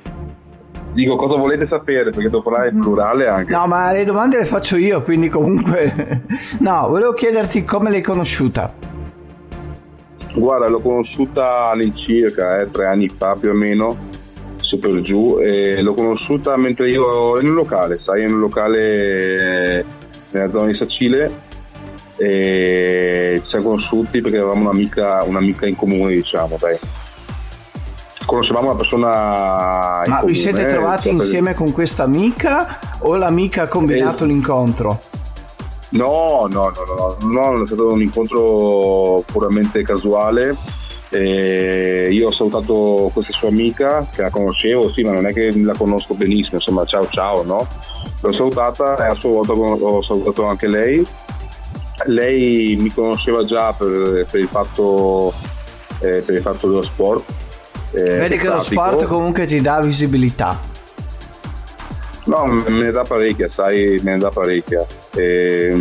Dico, 0.94 1.16
cosa 1.16 1.36
volete 1.36 1.66
sapere? 1.66 2.04
Perché 2.10 2.30
devo 2.30 2.42
parlare 2.42 2.70
in 2.70 2.78
plurale 2.78 3.26
anche. 3.26 3.52
no 3.52 3.66
ma 3.66 3.92
le 3.92 4.04
domande 4.04 4.38
le 4.38 4.44
faccio 4.44 4.76
io 4.76 5.02
quindi 5.02 5.28
comunque 5.28 6.22
no 6.60 6.86
volevo 6.88 7.12
chiederti 7.12 7.64
come 7.64 7.90
l'hai 7.90 8.00
conosciuta 8.00 8.72
Guarda, 10.34 10.68
l'ho 10.68 10.80
conosciuta 10.80 11.68
all'incirca 11.70 12.60
eh, 12.60 12.70
tre 12.70 12.86
anni 12.86 13.08
fa 13.08 13.36
più 13.38 13.50
o 13.50 13.54
meno, 13.54 13.96
su 14.56 14.80
per 14.80 15.00
giù, 15.00 15.38
e 15.40 15.80
l'ho 15.80 15.94
conosciuta 15.94 16.56
mentre 16.56 16.90
io 16.90 17.08
ero 17.08 17.40
in 17.40 17.50
un 17.50 17.54
locale, 17.54 17.98
sai, 17.98 18.24
in 18.24 18.32
un 18.32 18.40
locale 18.40 19.78
eh, 19.78 19.84
nella 20.30 20.50
zona 20.50 20.66
di 20.66 20.74
Sacile 20.74 21.30
e 22.16 23.40
ci 23.42 23.48
siamo 23.48 23.70
conosciuti 23.70 24.20
perché 24.20 24.38
avevamo 24.38 24.62
un'amica, 24.68 25.22
un'amica 25.22 25.66
in 25.66 25.76
comune, 25.76 26.12
diciamo, 26.14 26.56
dai. 26.58 26.78
Conoscevamo 28.26 28.70
una 28.70 28.76
persona 28.78 30.02
in 30.06 30.10
ma 30.12 30.16
comune. 30.20 30.32
vi 30.32 30.38
siete 30.38 30.66
trovati 30.66 31.02
cioè, 31.02 31.12
per- 31.12 31.22
insieme 31.22 31.54
con 31.54 31.72
questa 31.72 32.02
amica 32.04 32.78
o 33.00 33.16
l'amica 33.16 33.62
ha 33.62 33.68
combinato 33.68 34.24
Eh. 34.24 34.26
l'incontro 34.28 35.00
No, 35.90 36.46
no, 36.50 36.72
no, 36.72 37.16
no, 37.20 37.52
no, 37.52 37.62
è 37.62 37.66
stato 37.66 37.92
un 37.92 38.02
incontro 38.02 39.22
puramente 39.30 39.82
casuale. 39.84 40.56
E 41.10 42.08
io 42.10 42.26
ho 42.26 42.32
salutato 42.32 43.10
questa 43.12 43.32
sua 43.32 43.46
amica 43.46 44.04
che 44.12 44.22
la 44.22 44.30
conoscevo, 44.30 44.90
sì, 44.92 45.02
ma 45.02 45.12
non 45.12 45.26
è 45.28 45.32
che 45.32 45.52
la 45.62 45.74
conosco 45.76 46.14
benissimo, 46.14 46.56
insomma, 46.56 46.84
ciao 46.84 47.06
ciao, 47.10 47.44
no? 47.44 47.68
L'ho 48.22 48.32
salutata 48.32 48.96
e 49.06 49.10
a 49.10 49.14
sua 49.14 49.30
volta 49.30 49.52
ho 49.52 50.02
salutato 50.02 50.44
anche 50.46 50.66
lei. 50.66 51.06
Lei 52.06 52.74
mi 52.76 52.92
conosceva 52.92 53.44
già 53.44 53.72
per, 53.72 54.26
per 54.28 54.40
il, 54.40 54.48
fatto, 54.48 55.32
eh, 56.00 56.22
per 56.26 56.34
il 56.34 56.42
fatto 56.42 56.66
dello 56.68 56.82
sport. 56.82 57.22
Eh, 57.94 58.16
vedi 58.16 58.36
che 58.36 58.48
lo 58.48 58.60
sport 58.60 59.04
comunque 59.04 59.46
ti 59.46 59.60
dà 59.60 59.80
visibilità 59.80 60.72
No, 62.26 62.46
me 62.46 62.70
ne 62.70 62.90
dà 62.90 63.02
parecchia, 63.02 63.50
sai, 63.50 64.00
me 64.02 64.12
ne 64.12 64.18
dà 64.18 64.30
parecchia. 64.30 64.84
E, 65.14 65.78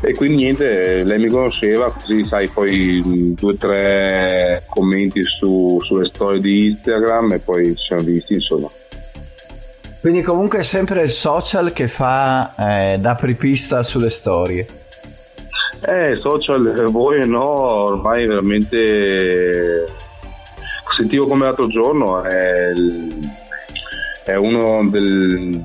e 0.00 0.14
quindi 0.14 0.44
niente, 0.44 1.02
lei 1.02 1.18
mi 1.18 1.28
conosceva, 1.28 1.90
così 1.90 2.22
sai, 2.22 2.48
poi 2.48 3.02
mh, 3.04 3.34
due 3.34 3.52
o 3.52 3.56
tre 3.56 4.62
commenti 4.68 5.22
su- 5.24 5.80
sulle 5.82 6.06
storie 6.06 6.40
di 6.40 6.66
Instagram 6.66 7.32
e 7.32 7.38
poi 7.40 7.74
ci 7.76 7.86
siamo 7.86 8.02
visti, 8.02 8.34
insomma. 8.34 8.68
Quindi 10.00 10.22
comunque 10.22 10.60
è 10.60 10.62
sempre 10.62 11.02
il 11.02 11.10
social 11.10 11.72
che 11.72 11.88
fa 11.88 12.54
eh, 12.56 12.98
da 13.00 13.10
apripista 13.10 13.82
sulle 13.82 14.10
storie. 14.10 14.66
Eh, 15.80 16.16
social, 16.20 16.88
voi 16.90 17.26
no, 17.28 17.42
ormai 17.42 18.26
veramente 18.26 19.86
sentivo 20.98 21.26
come 21.28 21.44
l'altro 21.44 21.68
giorno, 21.68 22.22
è, 22.24 22.72
è 24.24 24.34
uno 24.34 24.88
del, 24.88 25.64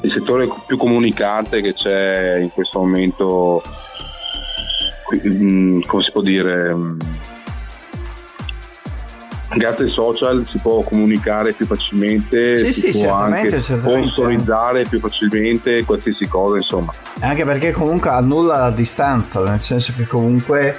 il 0.00 0.10
settore 0.12 0.48
più 0.66 0.78
comunicante 0.78 1.60
che 1.60 1.74
c'è 1.74 2.38
in 2.38 2.50
questo 2.50 2.78
momento, 2.78 3.62
mm, 5.26 5.82
come 5.86 6.02
si 6.02 6.10
può 6.10 6.22
dire, 6.22 6.74
mm, 6.74 6.98
grazie 9.54 9.84
ai 9.84 9.90
social 9.90 10.46
si 10.46 10.58
può 10.58 10.80
comunicare 10.82 11.52
più 11.52 11.66
facilmente, 11.66 12.58
Sì, 12.66 12.72
si 12.72 12.80
sì, 12.80 12.90
può 12.92 13.00
certamente, 13.00 13.38
anche 13.48 13.60
certamente. 13.60 14.06
sponsorizzare 14.08 14.82
più 14.84 14.98
facilmente 14.98 15.84
qualsiasi 15.84 16.26
cosa, 16.26 16.56
insomma. 16.56 16.92
Anche 17.20 17.44
perché 17.44 17.72
comunque 17.72 18.08
annulla 18.08 18.56
la 18.58 18.70
distanza, 18.70 19.42
nel 19.42 19.60
senso 19.60 19.92
che 19.94 20.06
comunque 20.06 20.74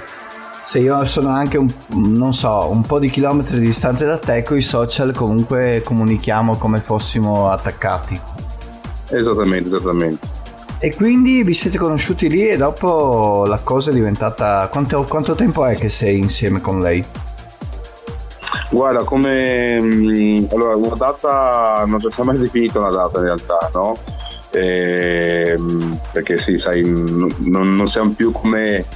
se 0.70 0.78
io 0.78 1.04
sono 1.04 1.30
anche 1.30 1.58
un, 1.58 1.68
non 1.88 2.32
so, 2.32 2.68
un 2.70 2.82
po' 2.82 3.00
di 3.00 3.10
chilometri 3.10 3.58
distante 3.58 4.04
da 4.04 4.18
te, 4.18 4.44
con 4.44 4.56
i 4.56 4.60
social 4.60 5.12
comunque 5.12 5.82
comunichiamo 5.84 6.58
come 6.58 6.78
fossimo 6.78 7.50
attaccati. 7.50 8.16
Esattamente, 9.08 9.66
esattamente. 9.66 10.28
E 10.78 10.94
quindi 10.94 11.42
vi 11.42 11.54
siete 11.54 11.76
conosciuti 11.76 12.30
lì 12.30 12.46
e 12.46 12.56
dopo 12.56 13.46
la 13.48 13.58
cosa 13.58 13.90
è 13.90 13.92
diventata... 13.92 14.68
Quanto, 14.70 15.02
quanto 15.08 15.34
tempo 15.34 15.66
è 15.66 15.74
che 15.74 15.88
sei 15.88 16.20
insieme 16.20 16.60
con 16.60 16.80
lei? 16.80 17.04
Guarda, 18.70 19.02
come 19.02 19.80
mh, 19.80 20.50
allora 20.52 20.76
una 20.76 20.94
data 20.94 21.82
non 21.84 21.98
ci 21.98 22.06
siamo 22.12 22.30
mai 22.30 22.40
definito 22.40 22.78
una 22.78 22.90
data 22.90 23.18
in 23.18 23.24
realtà, 23.24 23.70
no? 23.74 23.98
Ehm, 24.52 25.98
perché 26.12 26.38
sì, 26.38 26.60
sai, 26.60 26.84
non, 26.84 27.74
non 27.74 27.88
siamo 27.88 28.12
più 28.12 28.30
come 28.30 28.86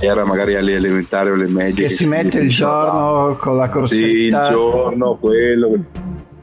era 0.00 0.24
magari 0.24 0.54
alle 0.56 0.74
elementari 0.74 1.30
o 1.30 1.34
alle 1.34 1.48
medie. 1.48 1.84
Che 1.84 1.88
si 1.88 2.06
mette 2.06 2.38
il 2.38 2.52
giorno 2.52 3.36
con 3.36 3.56
la 3.56 3.66
data. 3.66 3.86
Sì, 3.86 4.04
il 4.04 4.32
corsetta. 4.32 4.50
giorno, 4.50 5.16
quello. 5.20 5.84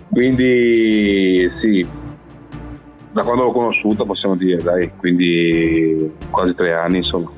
Quindi 0.09 1.49
sì, 1.61 1.87
da 3.11 3.23
quando 3.23 3.43
l'ho 3.43 3.51
conosciuta 3.51 4.03
possiamo 4.03 4.35
dire, 4.35 4.61
dai, 4.61 4.91
quindi 4.97 6.11
quasi 6.29 6.53
tre 6.55 6.73
anni, 6.73 6.97
insomma. 6.97 7.29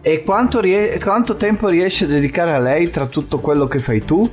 E 0.00 0.22
quanto, 0.22 0.60
rie- 0.60 0.98
quanto 1.00 1.34
tempo 1.34 1.68
riesci 1.68 2.04
a 2.04 2.08
dedicare 2.08 2.52
a 2.52 2.58
lei 2.58 2.90
tra 2.90 3.06
tutto 3.06 3.38
quello 3.38 3.66
che 3.66 3.78
fai 3.78 4.04
tu? 4.04 4.28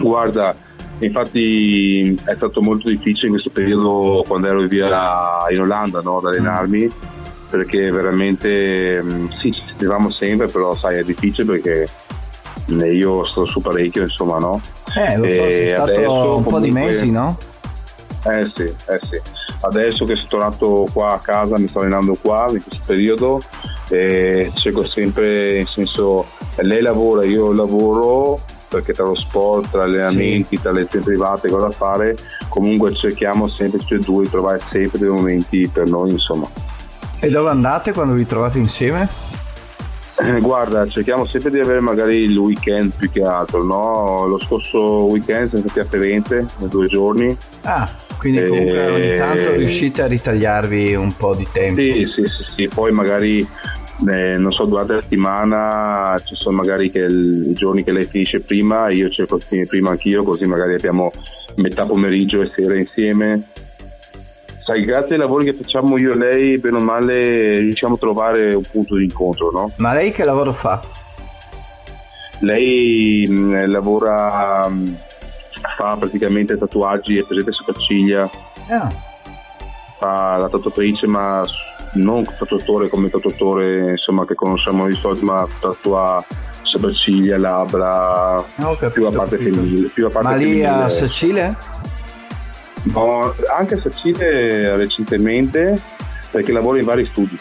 Guarda, 0.00 0.54
infatti 1.00 2.14
è 2.24 2.34
stato 2.34 2.60
molto 2.60 2.88
difficile 2.88 3.26
in 3.26 3.32
questo 3.32 3.50
periodo 3.50 4.24
quando 4.26 4.46
ero 4.46 4.60
via 4.60 5.46
in 5.50 5.60
Olanda 5.60 6.00
no, 6.00 6.18
ad 6.18 6.26
allenarmi 6.26 6.90
perché 7.52 7.90
veramente 7.90 9.02
mh, 9.02 9.28
sì 9.38 9.52
ci 9.52 9.62
sentivamo 9.66 10.10
sempre 10.10 10.46
però 10.46 10.74
sai 10.74 10.96
è 10.98 11.04
difficile 11.04 11.44
perché 11.60 11.86
mh, 12.68 12.84
io 12.92 13.24
sto 13.26 13.44
su 13.44 13.60
parecchio 13.60 14.00
insomma 14.02 14.38
no 14.38 14.58
Eh, 14.96 15.16
lo 15.18 15.24
so, 15.24 15.30
sei 15.30 15.68
stato 15.68 15.82
adesso 15.90 16.36
un 16.36 16.42
po' 16.44 16.58
di 16.60 16.68
comunque- 16.70 16.80
mesi, 16.80 17.10
no? 17.10 17.36
eh 18.24 18.44
sì, 18.54 18.62
eh 18.62 19.00
sì. 19.02 19.20
Adesso 19.64 20.04
che 20.06 20.16
sono 20.16 20.28
tornato 20.28 20.88
qua 20.92 21.14
a 21.14 21.18
casa, 21.18 21.58
mi 21.58 21.68
sto 21.68 21.80
allenando 21.80 22.14
qua 22.20 22.46
in 22.50 22.62
questo 22.62 22.80
periodo 22.86 23.40
e 23.90 24.50
cerco 24.54 24.84
sempre, 24.86 25.54
nel 25.54 25.68
senso, 25.68 26.26
lei 26.56 26.80
lavora, 26.82 27.24
io 27.24 27.52
lavoro 27.52 28.40
perché 28.68 28.92
tra 28.92 29.04
lo 29.04 29.14
sport, 29.16 29.70
tra 29.70 29.86
gli 29.86 29.90
allenamenti, 29.94 30.60
tra 30.60 30.72
le 30.72 30.80
lezioni 30.82 31.04
private, 31.04 31.48
cosa 31.50 31.70
fare, 31.70 32.16
comunque 32.48 32.92
cerchiamo 32.94 33.46
sempre 33.48 33.78
tutti 33.80 33.94
e 33.94 33.98
due 33.98 34.24
di 34.24 34.30
trovare 34.30 34.60
sempre 34.70 34.98
dei 34.98 35.08
momenti 35.08 35.68
per 35.68 35.88
noi, 35.88 36.10
insomma. 36.10 36.48
E 37.24 37.30
dove 37.30 37.50
andate 37.50 37.92
quando 37.92 38.14
vi 38.14 38.26
trovate 38.26 38.58
insieme? 38.58 39.08
Eh, 40.18 40.40
guarda, 40.40 40.84
cerchiamo 40.88 41.24
sempre 41.24 41.52
di 41.52 41.60
avere 41.60 41.78
magari 41.78 42.16
il 42.16 42.36
weekend 42.36 42.94
più 42.96 43.08
che 43.12 43.22
altro, 43.22 43.62
no? 43.62 44.26
Lo 44.26 44.40
scorso 44.40 45.04
weekend 45.04 45.48
siamo 45.50 45.64
stati 45.68 45.78
a 45.78 45.84
Firenze, 45.84 46.46
due 46.68 46.88
giorni. 46.88 47.36
Ah, 47.62 47.88
quindi 48.18 48.44
comunque 48.48 48.86
ogni 48.86 49.12
Eh, 49.12 49.18
tanto 49.18 49.54
riuscite 49.54 50.02
a 50.02 50.06
ritagliarvi 50.08 50.96
un 50.96 51.14
po' 51.16 51.36
di 51.36 51.46
tempo. 51.52 51.80
Sì, 51.80 52.02
sì, 52.12 52.24
sì, 52.24 52.44
sì. 52.56 52.68
poi 52.68 52.90
magari, 52.90 53.38
eh, 53.38 54.36
non 54.36 54.50
so, 54.50 54.64
durante 54.64 54.94
la 54.94 55.00
settimana 55.00 56.20
ci 56.24 56.34
sono 56.34 56.56
magari 56.56 56.90
i 56.92 57.52
giorni 57.54 57.84
che 57.84 57.92
lei 57.92 58.02
finisce 58.04 58.40
prima, 58.40 58.90
io 58.90 59.08
cerco 59.08 59.36
di 59.36 59.44
finire 59.46 59.68
prima 59.68 59.90
anch'io, 59.90 60.24
così 60.24 60.44
magari 60.46 60.74
abbiamo 60.74 61.12
metà 61.54 61.84
pomeriggio 61.84 62.40
e 62.42 62.46
sera 62.46 62.76
insieme. 62.76 63.50
Sai, 64.72 64.84
grazie 64.86 65.16
ai 65.16 65.20
lavori 65.20 65.44
che 65.44 65.52
facciamo 65.52 65.98
io 65.98 66.12
e 66.12 66.16
lei, 66.16 66.58
bene 66.58 66.78
o 66.78 66.80
male, 66.80 67.58
riusciamo 67.58 67.96
a 67.96 67.98
trovare 67.98 68.54
un 68.54 68.62
punto 68.70 68.96
di 68.96 69.04
incontro, 69.04 69.50
no? 69.50 69.70
Ma 69.76 69.92
lei 69.92 70.12
che 70.12 70.24
lavoro 70.24 70.54
fa? 70.54 70.80
Lei 72.40 73.26
mh, 73.28 73.70
lavora, 73.70 74.66
mh, 74.66 74.96
fa 75.76 75.94
praticamente 75.98 76.56
tatuaggi 76.56 77.18
e 77.18 77.24
presente 77.26 77.52
sopracciglia, 77.52 78.30
Ah, 78.68 78.88
fa 79.98 80.38
la 80.38 80.48
tatuatrice 80.48 81.06
ma 81.06 81.44
non 81.94 82.24
tatuatore 82.24 82.88
come 82.88 83.10
tatuatore 83.10 83.90
insomma 83.90 84.24
che 84.24 84.34
conosciamo 84.34 84.86
di 84.86 84.94
solito 84.94 85.26
ma 85.26 85.46
tatua 85.60 86.24
sopracciglia, 86.62 87.36
labbra, 87.36 88.36
ho 88.38 88.44
capito, 88.78 88.90
più 88.90 89.06
a 89.06 89.10
parte 89.12 89.36
capito. 89.36 89.54
femminile. 89.56 89.88
Più 89.88 90.06
a 90.06 90.08
parte 90.08 90.28
Ma 90.28 90.34
lì 90.36 90.64
a 90.64 90.88
femminile. 90.88 91.56
No, 92.84 93.32
anche 93.56 93.74
a 93.74 93.80
Sacile 93.80 94.76
recentemente 94.76 95.80
perché 96.30 96.52
lavora 96.52 96.78
in 96.78 96.84
vari 96.84 97.04
studi. 97.04 97.38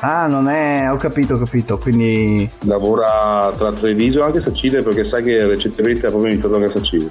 Ah, 0.00 0.26
non 0.26 0.48
è... 0.48 0.90
ho 0.90 0.96
capito, 0.96 1.34
ho 1.34 1.38
capito, 1.38 1.78
quindi... 1.78 2.48
Lavora 2.64 3.50
tra 3.56 3.72
Treviso 3.72 4.20
e 4.20 4.24
anche 4.24 4.42
Sacile 4.42 4.82
perché 4.82 5.04
sai 5.04 5.22
che 5.22 5.46
recentemente 5.46 6.06
ha 6.06 6.10
proprio 6.10 6.32
iniziato 6.32 6.56
anche 6.56 6.66
a 6.66 6.72
Sacile. 6.72 7.08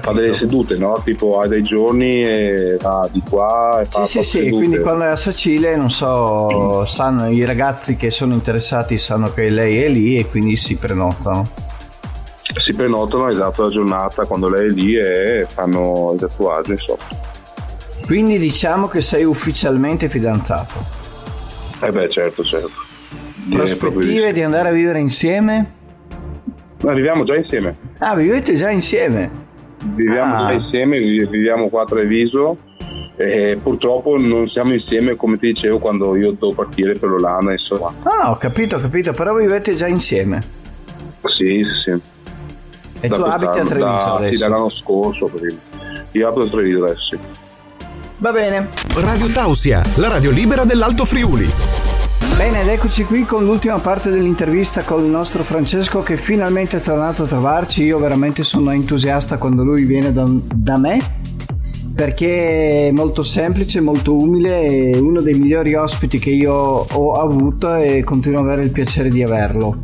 Fa 0.00 0.12
delle 0.12 0.36
sedute, 0.36 0.76
no? 0.76 1.00
Tipo 1.02 1.40
ha 1.40 1.46
dei 1.46 1.62
giorni 1.62 2.22
e 2.22 2.76
va 2.78 3.08
di 3.10 3.22
qua 3.26 3.80
e 3.80 3.86
fa 3.86 4.04
Sì, 4.04 4.18
sì, 4.18 4.24
sì, 4.24 4.38
sedute. 4.40 4.56
quindi 4.56 4.78
quando 4.80 5.04
è 5.04 5.08
a 5.08 5.16
Sacile, 5.16 5.76
non 5.76 5.90
so, 5.90 6.84
sanno, 6.84 7.30
i 7.30 7.44
ragazzi 7.44 7.96
che 7.96 8.10
sono 8.10 8.34
interessati 8.34 8.98
sanno 8.98 9.32
che 9.32 9.48
lei 9.48 9.82
è 9.82 9.88
lì 9.88 10.18
e 10.18 10.26
quindi 10.26 10.56
si 10.56 10.74
prenotano. 10.74 11.48
Si 12.56 12.72
prenotano 12.74 13.28
esatto 13.28 13.62
la 13.62 13.68
giornata 13.70 14.24
quando 14.24 14.48
lei 14.48 14.68
è 14.68 14.70
lì 14.72 14.96
e 14.96 15.46
fanno 15.48 16.12
i 16.14 16.18
tatuaggi 16.18 16.72
insomma. 16.72 17.02
Quindi 18.06 18.38
diciamo 18.38 18.86
che 18.88 19.02
sei 19.02 19.24
ufficialmente 19.24 20.08
fidanzato. 20.08 20.74
Eh 21.80 21.92
beh 21.92 22.08
certo 22.08 22.42
certo. 22.42 22.70
Direi 23.44 23.76
Prospettive 23.76 24.32
di 24.32 24.42
andare 24.42 24.68
a 24.68 24.72
vivere 24.72 24.98
insieme? 24.98 25.72
Arriviamo 26.84 27.24
già 27.24 27.34
insieme. 27.36 27.76
Ah, 27.98 28.14
vivete 28.14 28.54
già 28.54 28.70
insieme? 28.70 29.30
Viviamo 29.94 30.44
Ah. 30.44 30.48
già 30.48 30.52
insieme, 30.54 30.98
vi- 30.98 31.26
viviamo 31.26 31.68
qua 31.68 31.82
a 31.82 31.86
Treviso 31.86 32.58
e 33.16 33.58
purtroppo 33.62 34.16
non 34.16 34.48
siamo 34.48 34.72
insieme 34.74 35.16
come 35.16 35.38
ti 35.38 35.48
dicevo 35.52 35.78
quando 35.78 36.14
io 36.16 36.32
devo 36.32 36.52
partire 36.52 36.94
per 36.94 37.08
l'Olanda 37.10 37.52
insomma. 37.52 37.92
No, 38.04 38.30
ho 38.30 38.36
capito, 38.36 38.76
ho 38.76 38.80
capito, 38.80 39.12
però 39.12 39.34
vivete 39.34 39.74
già 39.74 39.86
insieme. 39.86 40.40
Sì 41.26 41.62
sì 41.64 41.80
sì. 41.92 42.00
E 43.00 43.08
Da 43.08 43.16
tu 43.16 43.22
abiti 43.22 43.58
a 43.58 43.64
Treviso 43.64 43.78
da- 43.78 44.16
Sì, 44.18 44.24
adesso. 44.26 44.38
dall'anno 44.44 44.70
scorso 44.70 45.26
perché 45.26 45.56
io 46.12 46.28
abito 46.28 46.42
a 46.46 46.48
Treviso 46.48 46.84
adesso 46.84 47.02
sì. 47.10 47.18
Va 48.18 48.32
bene. 48.32 48.68
Radio 48.96 49.28
Tausia, 49.30 49.82
la 49.96 50.08
radio 50.08 50.30
libera 50.30 50.64
dell'Alto 50.64 51.04
Friuli. 51.04 51.48
Bene, 52.36 52.62
ed 52.62 52.68
eccoci 52.68 53.04
qui 53.04 53.24
con 53.24 53.44
l'ultima 53.44 53.78
parte 53.78 54.10
dell'intervista 54.10 54.82
con 54.82 55.04
il 55.04 55.10
nostro 55.10 55.42
Francesco 55.44 56.00
che 56.00 56.16
finalmente 56.16 56.78
è 56.78 56.80
tornato 56.80 57.24
a 57.24 57.26
trovarci. 57.26 57.84
Io 57.84 57.98
veramente 57.98 58.42
sono 58.42 58.70
entusiasta 58.72 59.38
quando 59.38 59.62
lui 59.62 59.84
viene 59.84 60.12
da, 60.12 60.24
da 60.26 60.76
me 60.78 60.98
perché 61.94 62.88
è 62.88 62.90
molto 62.92 63.22
semplice, 63.22 63.80
molto 63.80 64.14
umile, 64.16 64.92
è 64.92 64.98
uno 64.98 65.20
dei 65.20 65.34
migliori 65.34 65.74
ospiti 65.74 66.18
che 66.20 66.30
io 66.30 66.52
ho 66.54 67.12
avuto 67.12 67.74
e 67.74 68.04
continuo 68.04 68.38
ad 68.40 68.46
avere 68.46 68.62
il 68.62 68.70
piacere 68.70 69.08
di 69.08 69.20
averlo. 69.22 69.80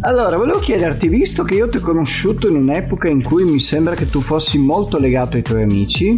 Allora, 0.00 0.36
volevo 0.36 0.58
chiederti, 0.60 1.08
visto 1.08 1.42
che 1.42 1.54
io 1.54 1.68
ti 1.68 1.78
ho 1.78 1.80
conosciuto 1.80 2.48
in 2.48 2.56
un'epoca 2.56 3.08
in 3.08 3.22
cui 3.22 3.44
mi 3.44 3.58
sembra 3.58 3.94
che 3.94 4.08
tu 4.08 4.20
fossi 4.20 4.58
molto 4.58 4.96
legato 4.98 5.36
ai 5.36 5.42
tuoi 5.42 5.62
amici, 5.64 6.16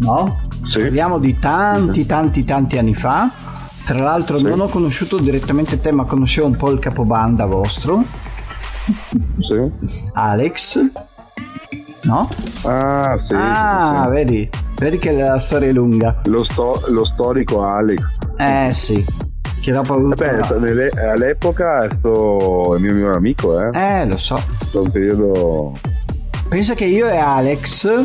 no? 0.00 0.40
Sì. 0.74 0.82
Parliamo 0.82 1.18
di 1.18 1.38
tanti, 1.38 2.04
tanti, 2.06 2.44
tanti 2.44 2.78
anni 2.78 2.94
fa. 2.94 3.30
Tra 3.84 3.98
l'altro 3.98 4.38
non 4.40 4.60
ho 4.60 4.66
conosciuto 4.68 5.18
direttamente 5.18 5.80
te, 5.80 5.90
ma 5.92 6.04
conoscevo 6.04 6.46
un 6.46 6.56
po' 6.56 6.70
il 6.70 6.78
capobanda 6.78 7.46
vostro, 7.46 8.04
Sì. 9.40 9.70
Alex. 10.12 10.80
No? 12.02 12.28
Ah 12.64 13.16
sì. 13.28 13.34
ah, 13.34 14.02
sì, 14.06 14.10
vedi, 14.10 14.50
vedi 14.76 14.98
che 14.98 15.12
la 15.12 15.38
storia 15.38 15.68
è 15.68 15.72
lunga. 15.72 16.20
sì. 16.22 16.30
Lo, 16.30 16.44
sto- 16.44 16.82
lo 16.88 17.04
storico 17.06 17.62
Alex. 17.64 18.00
Eh 18.38 18.70
sì, 18.72 19.04
che 19.62 19.72
dopo. 19.72 19.98
Vabbè, 20.00 20.38
all'epoca 21.14 21.84
è 21.84 21.86
stato 21.86 22.74
il 22.76 22.82
mio 22.82 22.92
migliore 22.94 23.16
amico, 23.16 23.58
eh. 23.60 23.70
Eh, 24.00 24.06
lo 24.06 24.16
so. 24.18 24.36
Stato 24.36 24.82
un 24.82 24.90
periodo. 24.90 25.72
Pensa 26.48 26.74
che 26.74 26.84
io 26.84 27.08
e 27.08 27.16
Alex, 27.16 28.04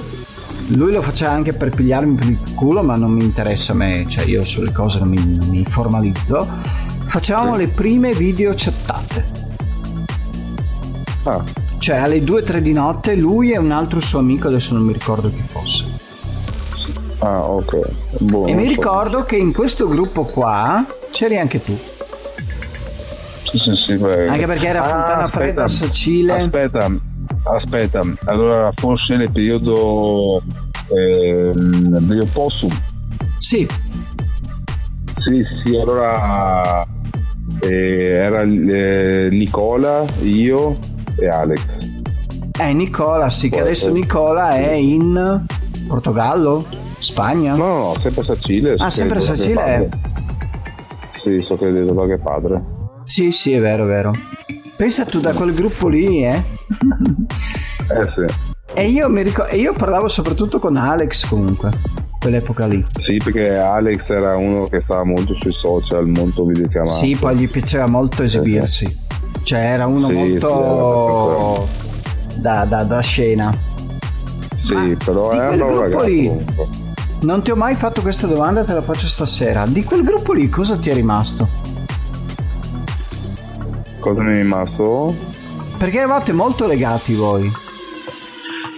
lui 0.67 0.91
lo 0.93 1.01
faceva 1.01 1.31
anche 1.31 1.51
per 1.53 1.69
pigliarmi 1.71 2.15
per 2.15 2.29
il 2.29 2.39
culo, 2.55 2.81
ma 2.83 2.95
non 2.95 3.11
mi 3.11 3.23
interessa 3.23 3.73
a 3.73 3.75
me, 3.75 4.05
cioè 4.07 4.23
io 4.25 4.43
sulle 4.43 4.71
cose 4.71 4.99
non 4.99 5.09
mi, 5.09 5.17
non 5.37 5.49
mi 5.49 5.65
formalizzo. 5.67 6.47
Facevamo 7.05 7.55
le 7.55 7.67
prime 7.67 8.13
video 8.13 8.53
chattate. 8.55 9.35
Ah, 11.23 11.43
Cioè 11.77 11.97
alle 11.97 12.19
2-3 12.19 12.57
di 12.59 12.71
notte 12.73 13.15
lui 13.15 13.51
e 13.51 13.57
un 13.57 13.71
altro 13.71 13.99
suo 13.99 14.19
amico, 14.19 14.47
adesso 14.47 14.73
non 14.73 14.83
mi 14.83 14.93
ricordo 14.93 15.29
chi 15.29 15.41
fosse. 15.41 15.85
ah 17.19 17.43
ok. 17.43 17.79
Boh, 18.19 18.45
E 18.47 18.53
mi 18.53 18.67
ricordo 18.67 19.23
che 19.25 19.35
in 19.35 19.51
questo 19.53 19.87
gruppo 19.89 20.23
qua 20.23 20.85
c'eri 21.17 21.37
anche 21.39 21.63
tu. 21.63 21.75
Sì, 23.49 23.57
sì, 23.57 23.75
sì, 23.75 23.97
prego. 23.97 24.31
Anche 24.31 24.45
perché 24.45 24.67
era 24.67 24.83
Fontana 24.83 25.23
Ah, 25.23 25.27
Fredda, 25.29 25.63
aspetta. 25.63 25.87
Sacile. 25.87 26.33
Aspetta, 26.41 26.91
aspetta. 27.43 27.99
Allora, 28.25 28.71
forse 28.75 29.15
nel 29.15 29.31
periodo. 29.31 30.41
ehm, 30.89 31.97
degli 32.07 32.19
opossum. 32.19 32.69
Sì, 33.39 33.67
Sì, 35.19 35.43
sì, 35.63 35.75
allora. 35.75 36.85
eh, 37.61 38.09
era 38.11 38.41
eh, 38.43 39.27
Nicola, 39.31 40.05
io 40.21 40.77
e 41.17 41.27
Alex. 41.27 41.61
è 42.59 42.71
Nicola, 42.73 43.27
sì, 43.29 43.49
che 43.49 43.59
adesso 43.61 43.87
essere. 43.87 43.99
Nicola 43.99 44.51
è 44.55 44.71
in 44.73 45.43
Portogallo, 45.87 46.65
Spagna. 46.99 47.55
No, 47.55 47.77
no, 47.77 47.93
sempre 47.99 48.21
a 48.21 48.25
Sacile. 48.25 48.75
Ah, 48.77 48.89
sempre 48.89 49.19
Sacile, 49.19 49.89
eh. 51.27 51.39
Sì, 51.41 51.45
so 51.45 51.57
che 51.57 51.67
è 51.69 51.71
da 51.71 52.05
che 52.05 52.17
padre. 52.17 52.63
Sì, 53.03 53.31
sì, 53.31 53.53
è 53.53 53.59
vero, 53.59 53.83
è 53.83 53.87
vero. 53.87 54.11
Pensa 54.75 55.05
tu 55.05 55.19
da 55.19 55.33
quel 55.33 55.53
gruppo 55.53 55.87
lì, 55.87 56.23
eh? 56.23 56.35
Eh 56.35 58.09
sì. 58.13 58.25
E 58.73 58.87
io 58.89 59.09
mi 59.09 59.21
ricordo, 59.23 59.51
e 59.51 59.57
io 59.57 59.73
parlavo 59.73 60.07
soprattutto 60.07 60.59
con 60.59 60.75
Alex 60.75 61.25
comunque, 61.27 61.71
quell'epoca 62.19 62.67
lì. 62.67 62.85
Sì, 62.99 63.17
perché 63.23 63.55
Alex 63.55 64.09
era 64.09 64.35
uno 64.35 64.65
che 64.65 64.81
stava 64.83 65.03
molto 65.03 65.35
sui 65.39 65.51
social, 65.53 66.05
molto 66.07 66.45
videochiamato. 66.45 66.97
Sì, 66.97 67.15
poi 67.15 67.35
gli 67.37 67.49
piaceva 67.49 67.87
molto 67.87 68.23
esibirsi. 68.23 69.05
Cioè 69.43 69.59
era 69.59 69.87
uno 69.87 70.09
Sì, 70.09 70.13
molto 70.13 71.67
da, 72.35 72.65
da- 72.65 72.83
da 72.83 72.99
scena. 72.99 73.57
Sì, 74.65 74.97
però 75.03 75.31
di 75.31 75.37
era 75.37 75.49
un 75.49 75.57
bravo 75.57 75.81
ragazzo 75.81 76.03
lì- 76.05 76.27
comunque. 76.27 76.67
Non 77.21 77.41
ti 77.41 77.51
ho 77.51 77.55
mai 77.55 77.75
fatto 77.75 78.01
questa 78.01 78.27
domanda, 78.27 78.63
te 78.63 78.73
la 78.73 78.81
faccio 78.81 79.07
stasera. 79.07 79.65
Di 79.65 79.83
quel 79.83 80.03
gruppo 80.03 80.33
lì 80.33 80.49
cosa 80.49 80.77
ti 80.77 80.89
è 80.89 80.93
rimasto? 80.93 81.47
Cosa 83.99 84.21
mi 84.21 84.33
è 84.33 84.35
rimasto? 84.37 85.15
Perché 85.77 85.97
eravate 85.97 86.31
molto 86.31 86.67
legati 86.67 87.13
voi. 87.15 87.51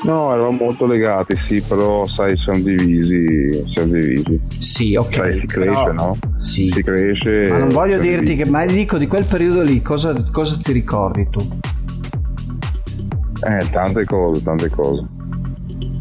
No, 0.04 0.32
eravamo 0.32 0.58
molto 0.64 0.86
legati, 0.86 1.36
sì, 1.46 1.62
però 1.62 2.06
sai, 2.06 2.36
siamo 2.38 2.60
divisi, 2.60 3.66
siamo 3.74 3.92
divisi. 3.94 4.40
Sì, 4.58 4.96
ok. 4.96 5.14
Sai, 5.14 5.40
si 5.42 5.46
cresce, 5.46 5.84
però- 5.84 5.94
no? 5.94 6.18
Sì. 6.40 6.72
Si 6.74 6.82
cresce. 6.84 7.46
Ma 7.50 7.58
non 7.58 7.70
voglio 7.70 8.00
dirti 8.00 8.24
divisi. 8.24 8.44
che, 8.44 8.50
ma 8.50 8.66
dico 8.66 8.98
di 8.98 9.08
quel 9.08 9.26
periodo 9.26 9.62
lì, 9.62 9.82
cosa, 9.82 10.16
cosa 10.32 10.58
ti 10.64 10.72
ricordi 10.72 11.28
tu? 11.30 11.40
Eh, 13.46 13.70
tante 13.72 14.06
cose, 14.06 14.42
tante 14.42 14.70
cose. 14.70 15.06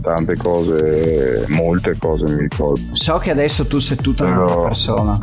Tante 0.01 0.37
cose, 0.37 1.45
molte 1.49 1.97
cose 1.99 2.25
mi 2.35 2.41
ricordo. 2.43 2.81
So 2.93 3.19
che 3.19 3.31
adesso 3.31 3.67
tu 3.67 3.79
sei 3.79 3.97
tutta 3.97 4.25
Però- 4.25 4.37
un'altra 4.37 4.63
persona. 4.63 5.19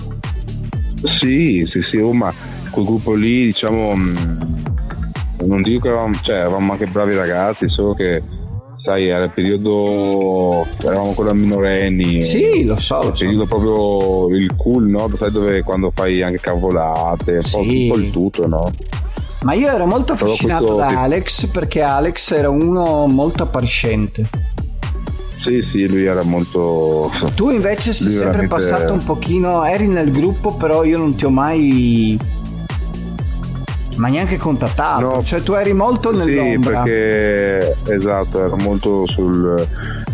Sì, 1.21 1.67
sì, 1.71 1.81
sì, 1.89 1.97
oh, 1.97 2.13
ma 2.13 2.33
quel 2.71 2.85
gruppo 2.85 3.13
lì, 3.13 3.45
diciamo, 3.45 3.95
mh, 3.95 4.63
non 5.45 5.61
dico 5.61 5.81
che 5.81 5.87
eravamo, 5.89 6.15
cioè, 6.21 6.35
eravamo 6.35 6.71
anche 6.73 6.87
bravi 6.87 7.15
ragazzi, 7.15 7.69
solo 7.69 7.93
che 7.93 8.21
sai, 8.83 9.07
era 9.07 9.25
il 9.25 9.31
periodo, 9.31 10.65
eravamo 10.81 11.09
ancora 11.09 11.33
minorenni. 11.33 12.21
Sì, 12.21 12.63
lo 12.65 12.75
so. 12.77 13.01
Lo 13.01 13.07
il 13.09 13.15
periodo 13.17 13.43
so. 13.43 13.47
proprio 13.47 14.35
il 14.35 14.55
cool, 14.55 14.87
no? 14.89 15.09
Sai 15.17 15.31
dove 15.31 15.61
quando 15.63 15.91
fai 15.93 16.21
anche 16.23 16.39
cavolate, 16.39 17.35
un, 17.35 17.41
Sì. 17.43 17.55
po', 17.57 17.61
un 17.61 17.87
po' 17.89 17.97
il 17.97 18.11
tutto, 18.11 18.47
no? 18.47 18.71
Ma 19.43 19.53
io 19.53 19.67
ero 19.69 19.85
molto 19.85 20.13
affascinato 20.13 20.75
questo- 20.75 20.93
da 20.95 21.01
Alex 21.03 21.45
perché 21.47 21.81
Alex 21.83 22.31
era 22.31 22.49
uno 22.49 23.05
molto 23.05 23.43
appariscente. 23.43 24.27
Sì, 25.45 25.61
sì, 25.71 25.87
lui 25.87 26.05
era 26.05 26.23
molto... 26.23 27.11
Tu 27.35 27.51
invece 27.51 27.93
sei 27.93 28.11
sempre 28.11 28.47
veramente- 28.47 28.55
passato 28.55 28.93
un 28.93 29.03
pochino, 29.03 29.63
eri 29.63 29.87
nel 29.87 30.11
gruppo, 30.11 30.55
però 30.55 30.83
io 30.83 30.97
non 30.97 31.13
ti 31.15 31.25
ho 31.25 31.29
mai 31.29 32.17
ma 33.97 34.09
neanche 34.09 34.35
contattato, 34.37 34.99
No. 35.07 35.23
cioè 35.23 35.41
tu 35.41 35.53
eri 35.53 35.71
molto 35.71 36.11
Sì, 36.11 36.17
nell'ombra. 36.17 36.81
perché 36.83 37.77
esatto, 37.87 38.43
era 38.45 38.55
molto 38.57 39.05
sul... 39.07 39.65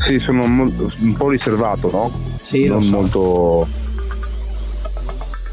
Sì, 0.08 0.20
sono 0.20 0.44
un 0.44 1.14
po' 1.18 1.30
riservato, 1.30 1.90
no? 1.92 2.12
Sì, 2.42 2.68
lo 2.68 2.76
non 2.76 2.84
so. 2.84 2.92
molto... 2.92 3.68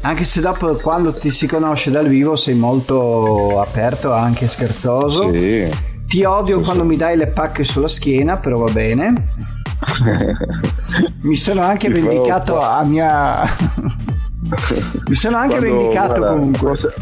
Anche 0.01 0.23
se 0.23 0.41
dopo 0.41 0.75
quando 0.75 1.13
ti 1.13 1.29
si 1.29 1.47
conosce 1.47 1.89
dal 1.91 2.07
vivo 2.07 2.35
sei 2.35 2.53
molto 2.55 3.59
aperto, 3.59 4.13
anche 4.13 4.47
scherzoso. 4.47 5.31
Sì. 5.31 5.67
Ti 6.07 6.23
odio 6.23 6.61
quando 6.61 6.83
mi 6.85 6.95
dai 6.95 7.17
le 7.17 7.27
pacche 7.27 7.63
sulla 7.63 7.87
schiena, 7.89 8.37
però 8.37 8.59
va 8.59 8.71
bene. 8.71 9.13
Mi 11.21 11.35
sono 11.35 11.61
anche 11.61 11.87
Ti 11.91 11.99
vendicato 11.99 12.59
a 12.61 12.83
mia... 12.83 13.43
Mi 15.07 15.15
sono 15.15 15.37
anche 15.37 15.57
Quando- 15.57 15.77
vendicato 15.77 16.13
guarda, 16.19 16.29
comunque. 16.35 16.59
pross- 16.59 16.93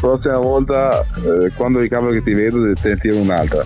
Prossima 0.00 0.38
volta, 0.38 1.04
eh, 1.16 1.52
quando 1.56 1.78
ricambio 1.80 2.10
che 2.12 2.22
ti 2.22 2.32
vedo, 2.32 2.72
te 2.72 2.88
ne 2.88 2.96
tiro 2.96 3.16
un'altra. 3.18 3.62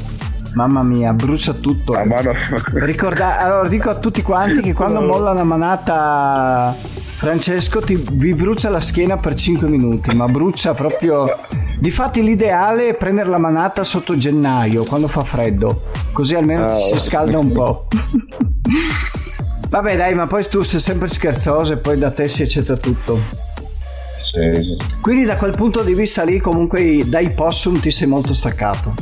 Mamma 0.54 0.82
mia, 0.82 1.12
brucia 1.12 1.52
tutto. 1.52 1.92
A 1.92 2.04
mano... 2.04 2.32
Ricorda- 2.72 3.38
allora 3.38 3.68
dico 3.68 3.88
a 3.90 3.94
tutti 3.96 4.20
quanti 4.22 4.60
che 4.60 4.72
quando 4.72 4.98
No. 5.00 5.06
molla 5.06 5.30
una 5.30 5.44
manata 5.44 6.74
Francesco 6.76 7.80
ti, 7.80 7.94
vi 8.10 8.34
brucia 8.34 8.68
la 8.68 8.80
schiena 8.80 9.16
per 9.16 9.34
5 9.36 9.68
minuti, 9.68 10.12
ma 10.12 10.26
brucia 10.26 10.74
proprio... 10.74 11.26
Difatti 11.84 12.22
l'ideale 12.22 12.88
è 12.88 12.94
prendere 12.94 13.28
la 13.28 13.36
manata 13.36 13.84
sotto 13.84 14.16
gennaio, 14.16 14.84
quando 14.84 15.06
fa 15.06 15.22
freddo, 15.22 15.82
così 16.12 16.34
almeno 16.34 16.66
ti 16.78 16.80
si 16.80 16.98
scalda 16.98 17.38
un 17.38 17.52
po'. 17.52 17.88
Vabbè 19.68 19.94
dai, 19.94 20.14
ma 20.14 20.26
poi 20.26 20.48
tu 20.48 20.62
sei 20.62 20.80
sempre 20.80 21.08
scherzoso 21.08 21.74
e 21.74 21.76
poi 21.76 21.98
da 21.98 22.10
te 22.10 22.26
si 22.26 22.42
accetta 22.42 22.78
tutto. 22.78 23.20
Sì. 24.22 24.78
Quindi 25.02 25.26
da 25.26 25.36
quel 25.36 25.54
punto 25.54 25.82
di 25.82 25.92
vista 25.92 26.24
lì 26.24 26.38
comunque 26.38 27.02
dai 27.04 27.32
possum 27.32 27.78
ti 27.78 27.90
sei 27.90 28.08
molto 28.08 28.32
staccato. 28.32 28.94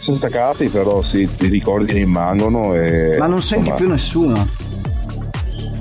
Sono 0.00 0.18
staccati, 0.18 0.68
però 0.68 1.00
sì, 1.00 1.26
i 1.38 1.46
ricordi 1.46 1.92
rimangono 1.92 2.74
e... 2.74 3.16
Ma 3.16 3.28
non 3.28 3.40
senti 3.40 3.70
insomma, 3.70 3.76
più 3.76 3.88
nessuno 3.88 4.46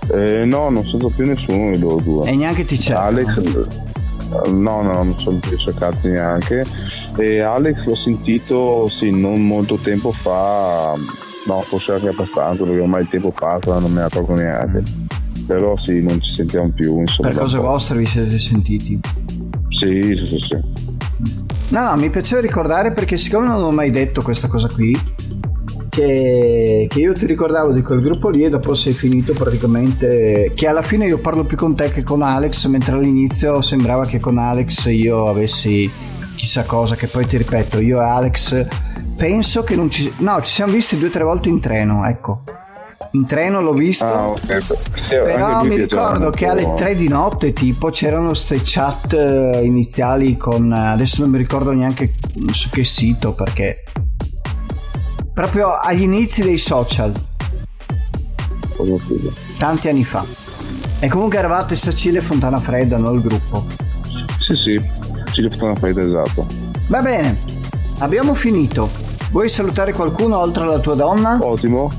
eh, 0.09 0.45
no, 0.45 0.69
non 0.69 0.83
sento 0.87 1.09
più 1.09 1.25
nessuno 1.25 1.71
di 1.71 1.79
loro 1.79 1.99
due. 1.99 2.29
e 2.29 2.35
neanche 2.35 2.63
ti 2.63 2.79
cercano. 2.79 3.07
Alex, 3.07 3.67
no, 4.29 4.81
no, 4.81 5.03
non 5.03 5.19
sono 5.19 5.39
più 5.39 5.57
cercati 5.57 6.07
neanche. 6.07 6.65
E 7.17 7.41
Alex 7.41 7.85
l'ho 7.85 7.95
sentito, 7.95 8.89
sì, 8.89 9.11
non 9.11 9.45
molto 9.45 9.75
tempo 9.75 10.11
fa, 10.11 10.93
no, 11.45 11.61
forse 11.61 11.93
anche 11.93 12.09
abbastanza, 12.09 12.63
perché 12.63 12.79
ormai 12.79 13.01
il 13.01 13.09
tempo 13.09 13.31
passa, 13.31 13.79
non 13.79 13.91
me 13.91 13.99
ne 13.99 14.03
accorgo 14.03 14.35
neanche. 14.35 14.83
Però 15.47 15.77
sì, 15.77 16.01
non 16.01 16.19
ci 16.21 16.33
sentiamo 16.33 16.69
più, 16.69 16.99
insomma. 17.01 17.29
Per 17.29 17.37
cose 17.37 17.57
vostre 17.57 17.97
vi 17.97 18.05
siete 18.05 18.39
sentiti. 18.39 18.99
Sì, 19.69 20.01
sì, 20.01 20.25
sì, 20.25 20.39
sì. 20.39 20.57
No, 21.69 21.89
no, 21.89 21.95
mi 21.95 22.09
piaceva 22.09 22.41
ricordare 22.41 22.91
perché 22.91 23.17
siccome 23.17 23.47
non 23.47 23.63
ho 23.63 23.71
mai 23.71 23.91
detto 23.91 24.21
questa 24.21 24.47
cosa 24.47 24.67
qui, 24.67 24.95
che, 25.95 26.87
che 26.89 26.99
io 26.99 27.13
ti 27.13 27.25
ricordavo 27.25 27.71
di 27.71 27.81
quel 27.81 28.01
gruppo 28.01 28.29
lì 28.29 28.43
e 28.43 28.49
dopo 28.49 28.75
sei 28.75 28.91
finito 28.91 29.31
praticamente, 29.31 30.51
che 30.53 30.67
alla 30.67 30.81
fine 30.81 31.05
io 31.05 31.19
parlo 31.19 31.45
più 31.45 31.55
con 31.55 31.73
te 31.73 31.89
che 31.89 32.03
con 32.03 32.21
Alex, 32.21 32.67
mentre 32.67 32.95
all'inizio 32.95 33.61
sembrava 33.61 34.05
che 34.05 34.19
con 34.19 34.37
Alex 34.37 34.87
io 34.87 35.29
avessi 35.29 35.89
chissà 36.35 36.65
cosa, 36.65 36.95
che 36.95 37.07
poi 37.07 37.25
ti 37.25 37.37
ripeto, 37.37 37.79
io 37.79 38.01
e 38.01 38.03
Alex 38.03 38.67
penso 39.15 39.63
che 39.63 39.77
non 39.77 39.89
ci... 39.89 40.11
No, 40.17 40.41
ci 40.41 40.51
siamo 40.51 40.73
visti 40.73 40.97
due 40.97 41.07
o 41.07 41.11
tre 41.11 41.23
volte 41.23 41.47
in 41.47 41.61
treno, 41.61 42.05
ecco. 42.05 42.43
In 43.11 43.25
treno 43.25 43.61
l'ho 43.61 43.73
visto. 43.73 44.03
Ah, 44.05 44.27
ok. 44.27 44.61
Sì, 44.61 44.73
Però 45.07 45.63
mi 45.63 45.77
ricordo 45.77 46.29
che 46.29 46.45
alle 46.45 46.73
3 46.75 46.95
di 46.95 47.07
notte 47.07 47.53
tipo 47.53 47.89
c'erano 47.89 48.27
queste 48.27 48.59
chat 48.61 49.13
eh, 49.13 49.61
iniziali 49.63 50.35
con 50.35 50.73
adesso 50.73 51.21
non 51.21 51.29
mi 51.29 51.37
ricordo 51.37 51.71
neanche 51.71 52.11
su 52.51 52.69
che 52.69 52.83
sito 52.83 53.33
perché 53.33 53.83
proprio 55.35 55.73
agli 55.73 56.01
inizi 56.03 56.41
dei 56.43 56.57
social 56.57 57.11
tanti 59.57 59.89
anni 59.89 60.03
fa 60.05 60.25
e 60.99 61.07
comunque 61.09 61.37
eravate 61.37 61.75
Sacile 61.75 62.21
Fontana 62.21 62.57
Fredda 62.57 62.97
no 62.97 63.11
il 63.11 63.21
gruppo 63.21 63.65
Sì, 64.39 64.53
sì, 64.53 64.81
ci 65.33 65.41
devo 65.41 65.65
una 65.65 65.75
fredda, 65.75 66.01
esatto. 66.03 66.47
va 66.87 67.01
bene 67.01 67.37
abbiamo 67.99 68.33
finito 68.33 68.89
vuoi 69.31 69.49
salutare 69.49 69.91
qualcuno 69.91 70.39
oltre 70.39 70.63
alla 70.63 70.79
tua 70.79 70.95
donna? 70.95 71.37
Ottimo. 71.41 71.89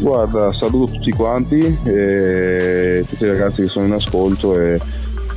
Guarda, 0.00 0.52
saluto 0.52 0.92
tutti 0.92 1.12
quanti 1.12 1.56
e 1.84 3.04
tutti 3.08 3.22
i 3.24 3.28
ragazzi 3.28 3.62
che 3.62 3.68
sono 3.68 3.86
in 3.86 3.92
ascolto 3.92 4.58
e 4.58 4.78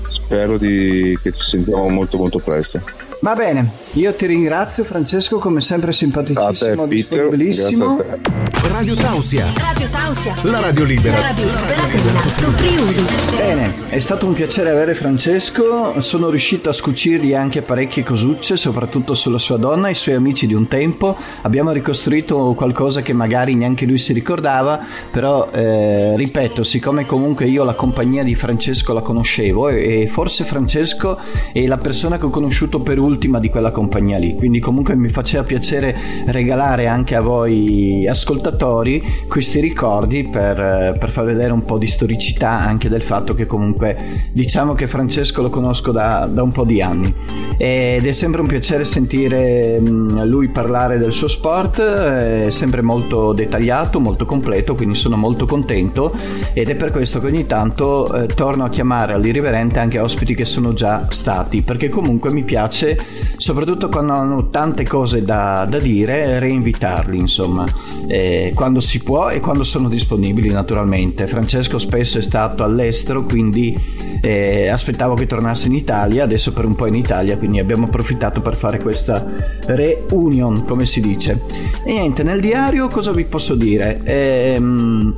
spero 0.09 0.57
di- 0.57 1.17
che 1.21 1.31
ci 1.31 1.49
sentiamo 1.51 1.87
molto 1.89 2.17
molto 2.17 2.39
presto. 2.39 2.81
Va 3.21 3.33
bene 3.33 3.85
io 3.93 4.13
ti 4.13 4.25
ringrazio 4.27 4.83
Francesco 4.83 5.39
come 5.39 5.59
sempre 5.59 5.89
te 5.89 5.97
simpaticissimo 5.97 6.83
Peter, 6.83 6.87
disponibilissimo 6.87 7.97
te. 7.97 8.47
Radio 8.69 8.95
Tausia, 8.95 9.45
Radio 9.55 9.87
Tausia. 9.89 10.35
la 10.43 10.59
radio 10.59 10.83
libera. 10.83 11.15
La 11.15 11.27
radio 11.27 11.45
libera 11.45 12.27
Friuli. 12.57 13.05
Bene, 13.37 13.73
è 13.89 13.99
stato 13.99 14.25
un 14.25 14.33
piacere 14.33 14.69
avere 14.69 14.93
Francesco, 14.93 15.99
sono 16.01 16.29
riuscito 16.29 16.69
a 16.69 16.73
scucirgli 16.73 17.33
anche 17.33 17.61
parecchie 17.61 18.03
cosucce, 18.03 18.57
soprattutto 18.57 19.13
sulla 19.13 19.37
sua 19.37 19.57
donna 19.57 19.87
e 19.87 19.91
i 19.91 19.95
suoi 19.95 20.15
amici 20.15 20.47
di 20.47 20.53
un 20.53 20.67
tempo, 20.67 21.15
abbiamo 21.41 21.71
ricostruito 21.71 22.53
qualcosa 22.55 23.01
che 23.01 23.13
magari 23.13 23.55
neanche 23.55 23.85
lui 23.85 23.97
si 23.97 24.13
ricordava, 24.13 24.79
però 25.09 25.49
eh, 25.51 26.15
ripeto, 26.17 26.63
siccome 26.63 27.05
comunque 27.05 27.45
io 27.45 27.63
la 27.63 27.73
compagnia 27.73 28.23
di 28.23 28.35
Francesco 28.35 28.93
la 28.93 29.01
conoscevo 29.01 29.69
e, 29.69 30.01
e 30.01 30.07
forse 30.07 30.43
Francesco 30.43 31.17
è 31.51 31.65
la 31.65 31.77
persona 31.77 32.17
che 32.17 32.25
ho 32.25 32.29
conosciuto 32.29 32.79
per 32.81 32.99
ultima 33.07 33.39
di 33.39 33.49
quella 33.49 33.71
compagnia 33.71 34.17
lì, 34.17 34.35
quindi 34.35 34.59
comunque 34.59 34.95
mi 34.95 35.09
faceva 35.09 35.43
piacere 35.43 35.95
regalare 36.25 36.87
anche 36.87 37.15
a 37.15 37.21
voi 37.21 38.05
ascoltatori 38.07 39.25
questi 39.27 39.59
ricordi 39.59 40.27
per, 40.29 40.59
eh, 40.59 40.97
per 40.97 41.09
far 41.09 41.25
vedere 41.25 41.51
un 41.51 41.63
po' 41.63 41.77
di 41.77 41.87
storicità 41.87 42.49
anche 42.49 42.89
del 42.89 43.01
fatto 43.01 43.33
che 43.33 43.45
comunque 43.45 44.29
diciamo 44.31 44.73
che 44.73 44.87
Francesco 44.87 45.41
lo 45.41 45.49
conosco 45.49 45.91
da, 45.91 46.29
da 46.31 46.43
un 46.43 46.51
po' 46.51 46.63
di 46.63 46.81
anni. 46.81 47.13
Ed 47.57 48.05
è 48.05 48.11
sempre 48.11 48.41
un 48.41 48.47
piacere 48.47 48.85
sentire 48.85 49.79
mm, 49.79 50.21
lui 50.23 50.49
parlare 50.49 50.97
del 50.99 51.11
suo 51.11 51.27
sport, 51.27 51.81
è 51.81 52.49
sempre 52.49 52.81
molto 52.81 53.33
dettagliato, 53.33 53.99
molto 53.99 54.25
completo, 54.25 54.75
quindi 54.75 54.95
sono 54.95 55.17
molto 55.17 55.45
contento. 55.45 56.13
Ed 56.53 56.69
è 56.69 56.75
per 56.75 56.91
questo 56.91 57.19
che 57.19 57.27
ogni 57.27 57.45
tanto 57.45 58.13
eh, 58.13 58.27
torno 58.27 58.63
a 58.65 58.69
chiamare 58.69 59.13
all'irriverente 59.13 59.79
anche 59.79 59.99
ospiti 59.99 60.35
che 60.35 60.45
sono 60.45 60.73
già 60.73 61.07
stati, 61.09 61.61
perché 61.61 61.89
comunque 61.89 62.31
mi 62.31 62.43
piace, 62.43 62.96
soprattutto 63.37 63.89
quando 63.89 64.13
hanno 64.13 64.49
tante 64.49 64.85
cose 64.85 65.23
da, 65.23 65.65
da 65.69 65.79
dire, 65.79 66.39
reinvitarli, 66.39 67.17
insomma, 67.17 67.65
eh, 68.07 68.51
quando 68.53 68.79
si 68.79 69.01
può 69.01 69.29
e 69.29 69.39
quando 69.39 69.63
sono 69.63 69.89
disponibili 69.89 70.49
naturalmente. 70.49 71.27
Francesco 71.27 71.77
spesso 71.77 72.17
è 72.17 72.21
stato 72.21 72.63
all'estero, 72.63 73.23
quindi 73.23 73.77
eh, 74.21 74.67
aspettavo 74.67 75.15
che 75.15 75.25
tornasse 75.25 75.67
in 75.67 75.75
Italia, 75.75 76.23
adesso 76.23 76.53
per 76.53 76.65
un 76.65 76.75
po' 76.75 76.87
in 76.87 76.95
Italia, 76.95 77.37
quindi 77.37 77.59
abbiamo 77.59 77.85
approfittato 77.85 78.41
per 78.41 78.57
fare 78.57 78.79
questa 78.79 79.25
reunion, 79.67 80.65
come 80.65 80.85
si 80.85 81.01
dice. 81.01 81.41
E 81.83 81.91
niente, 81.91 82.23
nel 82.23 82.41
diario 82.41 82.87
cosa 82.87 83.11
vi 83.11 83.25
posso 83.25 83.55
dire? 83.55 84.01
Ehm, 84.03 85.15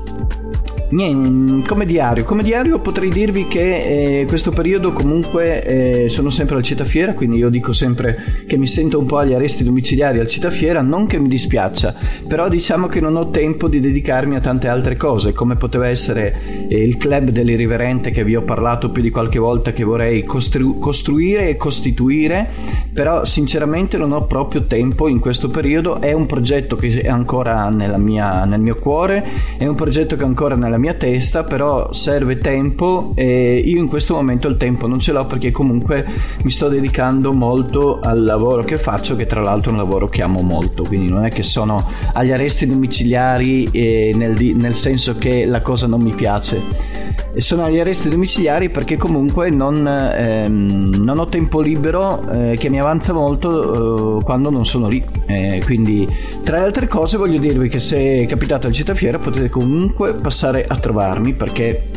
Niente, 0.92 1.68
come 1.68 1.86
diario, 1.86 2.24
come 2.24 2.42
diario 2.42 2.80
potrei 2.80 3.10
dirvi 3.10 3.48
che 3.48 4.22
eh, 4.22 4.26
questo 4.26 4.50
periodo 4.50 4.92
comunque 4.92 5.64
eh, 5.64 6.10
sono 6.10 6.32
sempre 6.32 6.56
al 6.56 6.64
Citafiera, 6.64 7.14
quindi 7.14 7.38
io 7.38 7.50
dico 7.50 7.74
sempre 7.74 8.44
che 8.48 8.58
mi 8.58 8.66
sento 8.66 8.98
un 8.98 9.06
po' 9.06 9.20
agli 9.20 9.34
arresti 9.34 9.64
domiciliari 9.64 10.18
al 10.18 10.28
Citafiera, 10.28 10.82
non 10.82 11.06
che 11.06 11.20
mi 11.20 11.28
dispiaccia, 11.28 11.94
però 12.28 12.50
diciamo 12.50 12.88
che 12.88 13.00
non 13.02 13.18
ho 13.18 13.30
tempo 13.30 13.68
di 13.68 13.80
dedicarmi 13.80 14.36
a 14.36 14.40
tante 14.40 14.68
altre 14.68 14.98
cose, 14.98 15.32
come 15.32 15.58
poteva 15.58 15.88
essere 15.88 16.68
eh, 16.68 16.84
il 16.84 16.98
club 16.98 17.30
dell'irriverente 17.30 18.10
che 18.10 18.24
vi 18.24 18.36
ho 18.36 18.42
parlato 18.42 18.90
più 18.90 19.04
di 19.04 19.12
qualche 19.12 19.38
volta 19.38 19.72
che 19.72 19.84
vorrei 19.84 20.24
costru- 20.24 20.80
costruire 20.80 21.50
e 21.50 21.56
costituire, 21.56 22.50
però 22.92 23.26
sinceramente 23.26 23.96
non 23.96 24.12
ho 24.12 24.26
proprio 24.26 24.66
tempo 24.66 25.08
in 25.08 25.20
questo 25.20 25.50
periodo, 25.50 26.02
è 26.02 26.14
un 26.14 26.26
progetto 26.26 26.76
che 26.76 27.00
è 27.00 27.10
ancora 27.10 27.70
mia- 27.70 28.46
nel 28.46 28.60
mio 28.60 28.76
cuore, 28.76 29.24
è 29.56 29.68
un 29.68 29.76
progetto 29.76 30.16
che 30.16 30.24
è 30.24 30.26
ancora 30.26 30.56
nella 30.56 30.78
mia 30.78 30.79
testa, 30.98 31.44
però 31.44 31.92
serve 31.92 32.38
tempo 32.38 33.12
e 33.16 33.60
io 33.60 33.80
in 33.80 33.88
questo 33.88 34.16
momento 34.16 34.48
il 34.48 34.58
tempo 34.58 34.88
non 34.88 35.00
ce 35.00 35.12
l'ho 35.12 35.26
perché 35.26 35.52
comunque 35.52 36.06
mi 36.44 36.52
sto 36.52 36.68
dedicando 36.70 37.34
molto 37.34 38.00
al 38.02 38.24
lavoro 38.24 38.64
che 38.64 38.78
faccio, 38.78 39.16
che 39.16 39.26
tra 39.26 39.42
l'altro 39.42 39.72
è 39.72 39.74
un 39.74 39.80
lavoro 39.80 40.08
che 40.08 40.22
amo 40.22 40.42
molto, 40.42 40.84
quindi 40.84 41.10
non 41.10 41.26
è 41.26 41.30
che 41.30 41.44
sono 41.44 41.86
agli 42.14 42.32
arresti 42.32 42.66
domiciliari 42.66 43.70
nel, 44.14 44.56
nel 44.56 44.76
senso 44.76 45.18
che 45.18 45.46
la 45.46 45.62
cosa 45.62 45.88
non 45.88 46.02
mi 46.02 46.14
piace 46.14 47.10
sono 47.38 47.64
agli 47.64 47.80
arresti 47.80 48.10
domiciliari 48.10 48.70
perché 48.70 48.98
comunque 48.98 49.50
non, 49.50 49.88
ehm, 49.88 50.96
non 51.04 51.20
ho 51.20 51.26
tempo 51.28 51.60
libero 51.60 52.28
eh, 52.30 52.56
che 52.58 52.70
mi 52.70 52.80
avanza 52.80 53.14
molto 53.14 54.20
eh, 54.20 54.24
quando 54.24 54.50
non 54.50 54.66
sono 54.66 54.88
lì. 54.88 55.04
Eh, 55.26 55.62
quindi, 55.64 56.08
tra 56.44 56.58
le 56.60 56.66
altre 56.66 56.88
cose, 56.88 57.18
voglio 57.18 57.40
dirvi 57.40 57.70
che 57.70 57.80
se 57.80 58.26
capitate 58.28 58.68
al 58.68 58.74
Città 58.74 58.96
Fiera 58.96 59.20
potete 59.20 59.50
comunque 59.50 60.14
passare 60.14 60.66
a 60.70 60.78
trovarmi 60.78 61.34
perché 61.34 61.90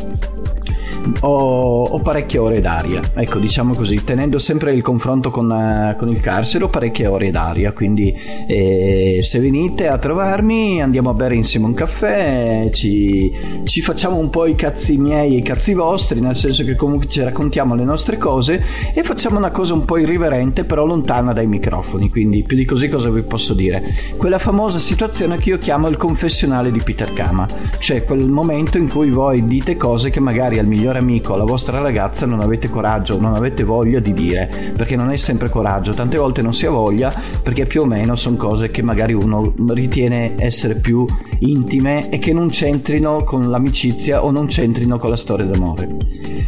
ho, 1.21 1.83
ho, 1.83 1.99
parecchie 1.99 2.39
ore 2.39 2.59
d'aria, 2.59 3.01
ecco 3.13 3.39
diciamo 3.39 3.73
così, 3.73 4.03
tenendo 4.03 4.39
sempre 4.39 4.73
il 4.73 4.81
confronto 4.81 5.31
con, 5.31 5.49
uh, 5.49 5.97
con 5.97 6.09
il 6.09 6.19
carcere 6.19 6.63
ho 6.63 6.69
parecchie 6.69 7.07
ore 7.07 7.31
d'aria, 7.31 7.71
quindi 7.73 8.13
eh, 8.47 9.19
se 9.21 9.39
venite 9.39 9.87
a 9.87 9.97
trovarmi 9.97 10.81
andiamo 10.81 11.09
a 11.09 11.13
bere 11.13 11.35
insieme 11.35 11.65
un 11.65 11.73
caffè, 11.73 12.69
ci, 12.71 13.31
ci, 13.63 13.81
facciamo 13.81 14.17
un 14.17 14.29
po' 14.29 14.45
i 14.45 14.55
cazzi 14.55 14.97
miei 14.97 15.35
e 15.35 15.37
i 15.37 15.41
cazzi 15.41 15.73
vostri, 15.73 16.19
nel 16.19 16.35
senso 16.35 16.63
che 16.63 16.75
comunque 16.75 17.07
ci 17.07 17.21
raccontiamo 17.21 17.75
le 17.75 17.83
nostre 17.83 18.17
cose 18.17 18.63
e 18.93 19.03
facciamo 19.03 19.37
una 19.37 19.51
cosa 19.51 19.73
un 19.73 19.85
po' 19.85 19.97
irriverente 19.97 20.63
però 20.63 20.85
lontana 20.85 21.33
dai 21.33 21.47
microfoni, 21.47 22.09
quindi 22.09 22.43
più 22.43 22.55
di 22.55 22.65
così 22.65 22.87
cosa 22.87 23.09
vi 23.09 23.23
posso 23.23 23.53
dire? 23.53 23.93
Quella 24.17 24.39
famosa 24.39 24.79
situazione 24.79 25.37
che 25.37 25.49
io 25.49 25.57
chiamo 25.57 25.87
il 25.87 25.97
confessionale 25.97 26.71
di 26.71 26.81
Peter 26.81 27.13
Kama, 27.13 27.47
cioè 27.79 28.03
quel 28.03 28.27
momento 28.27 28.77
in 28.77 28.89
cui 28.89 29.09
voi 29.09 29.45
dite 29.45 29.75
cose 29.75 30.09
che 30.09 30.19
magari 30.19 30.59
al 30.59 30.65
migliore 30.65 30.92
migliore 30.93 30.99
amico, 30.99 31.33
alla 31.33 31.43
vostra 31.43 31.79
ragazza 31.79 32.25
non 32.25 32.41
avete 32.41 32.69
coraggio, 32.69 33.19
non 33.19 33.33
avete 33.33 33.63
voglia 33.63 33.99
di 33.99 34.13
dire, 34.13 34.71
perché 34.75 34.95
non 34.95 35.11
è 35.11 35.17
sempre 35.17 35.49
coraggio, 35.49 35.91
tante 35.91 36.17
volte 36.17 36.41
non 36.41 36.53
si 36.53 36.65
ha 36.65 36.69
voglia 36.69 37.13
perché 37.41 37.65
più 37.65 37.81
o 37.81 37.85
meno 37.85 38.15
sono 38.15 38.35
cose 38.35 38.69
che 38.69 38.81
magari 38.81 39.13
uno 39.13 39.53
ritiene 39.69 40.33
essere 40.37 40.75
più 40.75 41.05
intime 41.39 42.09
e 42.09 42.19
che 42.19 42.33
non 42.33 42.49
c'entrino 42.49 43.23
con 43.23 43.49
l'amicizia 43.49 44.23
o 44.23 44.31
non 44.31 44.47
c'entrino 44.47 44.97
con 44.97 45.09
la 45.09 45.17
storia 45.17 45.45
d'amore. 45.45 45.89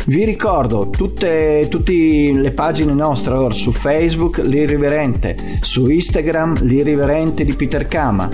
Vi 0.05 0.23
ricordo 0.23 0.89
tutte, 0.89 1.67
tutte 1.69 1.93
le 1.93 2.51
pagine 2.51 2.93
nostre 2.93 3.33
allora, 3.33 3.53
su 3.53 3.71
Facebook, 3.71 4.41
l'irriverente, 4.43 5.59
su 5.61 5.87
Instagram, 5.89 6.63
l'irriverente 6.63 7.43
di 7.43 7.53
Peter 7.53 7.87
Kama, 7.87 8.29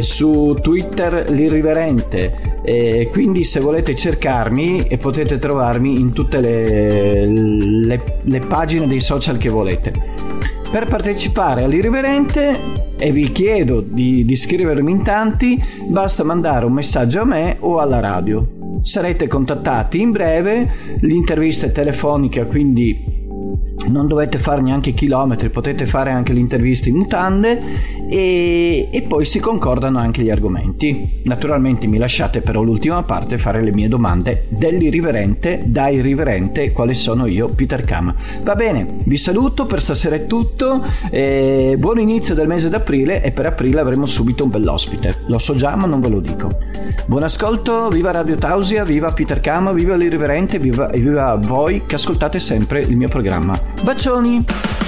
su 0.00 0.56
Twitter, 0.60 1.30
l'irriverente 1.30 2.47
e 2.62 3.08
quindi 3.12 3.44
se 3.44 3.60
volete 3.60 3.94
cercarmi 3.94 4.88
potete 5.00 5.38
trovarmi 5.38 5.98
in 5.98 6.12
tutte 6.12 6.40
le, 6.40 7.26
le, 7.26 8.18
le 8.20 8.38
pagine 8.40 8.86
dei 8.86 9.00
social 9.00 9.38
che 9.38 9.48
volete. 9.48 9.92
Per 10.70 10.84
partecipare 10.84 11.62
all'irriverente 11.62 12.86
e 12.98 13.10
vi 13.10 13.32
chiedo 13.32 13.80
di, 13.80 14.24
di 14.24 14.32
iscrivermi 14.32 14.90
in 14.90 15.02
tanti, 15.02 15.62
basta 15.86 16.24
mandare 16.24 16.66
un 16.66 16.72
messaggio 16.72 17.22
a 17.22 17.24
me 17.24 17.56
o 17.60 17.78
alla 17.78 18.00
radio. 18.00 18.46
Sarete 18.82 19.28
contattati 19.28 20.00
in 20.00 20.10
breve, 20.10 20.70
l'intervista 21.00 21.66
è 21.66 21.72
telefonica, 21.72 22.44
quindi 22.44 23.16
non 23.88 24.06
dovete 24.06 24.38
fare 24.38 24.60
neanche 24.60 24.92
chilometri, 24.92 25.48
potete 25.48 25.86
fare 25.86 26.10
anche 26.10 26.32
le 26.34 26.40
interviste 26.40 26.90
in 26.90 26.96
mutande 26.96 27.60
e, 28.08 28.88
e, 28.90 29.02
poi 29.02 29.24
si 29.24 29.38
concordano 29.38 29.98
anche 29.98 30.22
gli 30.22 30.30
argomenti. 30.30 31.20
Naturalmente 31.24 31.86
mi 31.86 31.98
lasciate 31.98 32.40
però 32.40 32.62
l'ultima 32.62 33.02
parte 33.02 33.38
fare 33.38 33.62
le 33.62 33.72
mie 33.72 33.88
domande 33.88 34.46
dell'irriverente, 34.48 35.62
da 35.66 35.88
irriverente, 35.88 36.72
quale 36.72 36.94
sono 36.94 37.26
io, 37.26 37.48
Peter 37.48 37.82
Cam. 37.84 38.14
Va 38.42 38.54
bene, 38.54 38.86
vi 39.04 39.16
saluto, 39.16 39.66
per 39.66 39.80
stasera 39.80 40.16
è 40.16 40.26
tutto, 40.26 40.84
eh, 41.10 41.76
buon 41.78 41.98
inizio 41.98 42.34
del 42.34 42.46
mese 42.46 42.68
d'aprile 42.68 43.22
e 43.22 43.30
per 43.32 43.46
aprile 43.46 43.80
avremo 43.80 44.06
subito 44.06 44.44
un 44.44 44.50
bell'ospite. 44.50 45.22
Lo 45.26 45.38
so 45.38 45.54
già 45.54 45.76
ma 45.76 45.86
non 45.86 46.00
ve 46.00 46.08
lo 46.08 46.20
dico. 46.20 46.50
Buon 47.06 47.22
ascolto, 47.22 47.88
viva 47.88 48.10
Radio 48.10 48.36
Tausia, 48.36 48.84
viva 48.84 49.12
Peter 49.12 49.40
Cam, 49.40 49.72
viva 49.74 49.96
l'irriverente 49.96 50.58
viva, 50.58 50.90
e 50.90 51.00
viva 51.00 51.34
voi 51.36 51.84
che 51.86 51.96
ascoltate 51.96 52.40
sempre 52.40 52.80
il 52.80 52.96
mio 52.96 53.08
programma. 53.08 53.58
Bacioni! 53.82 54.87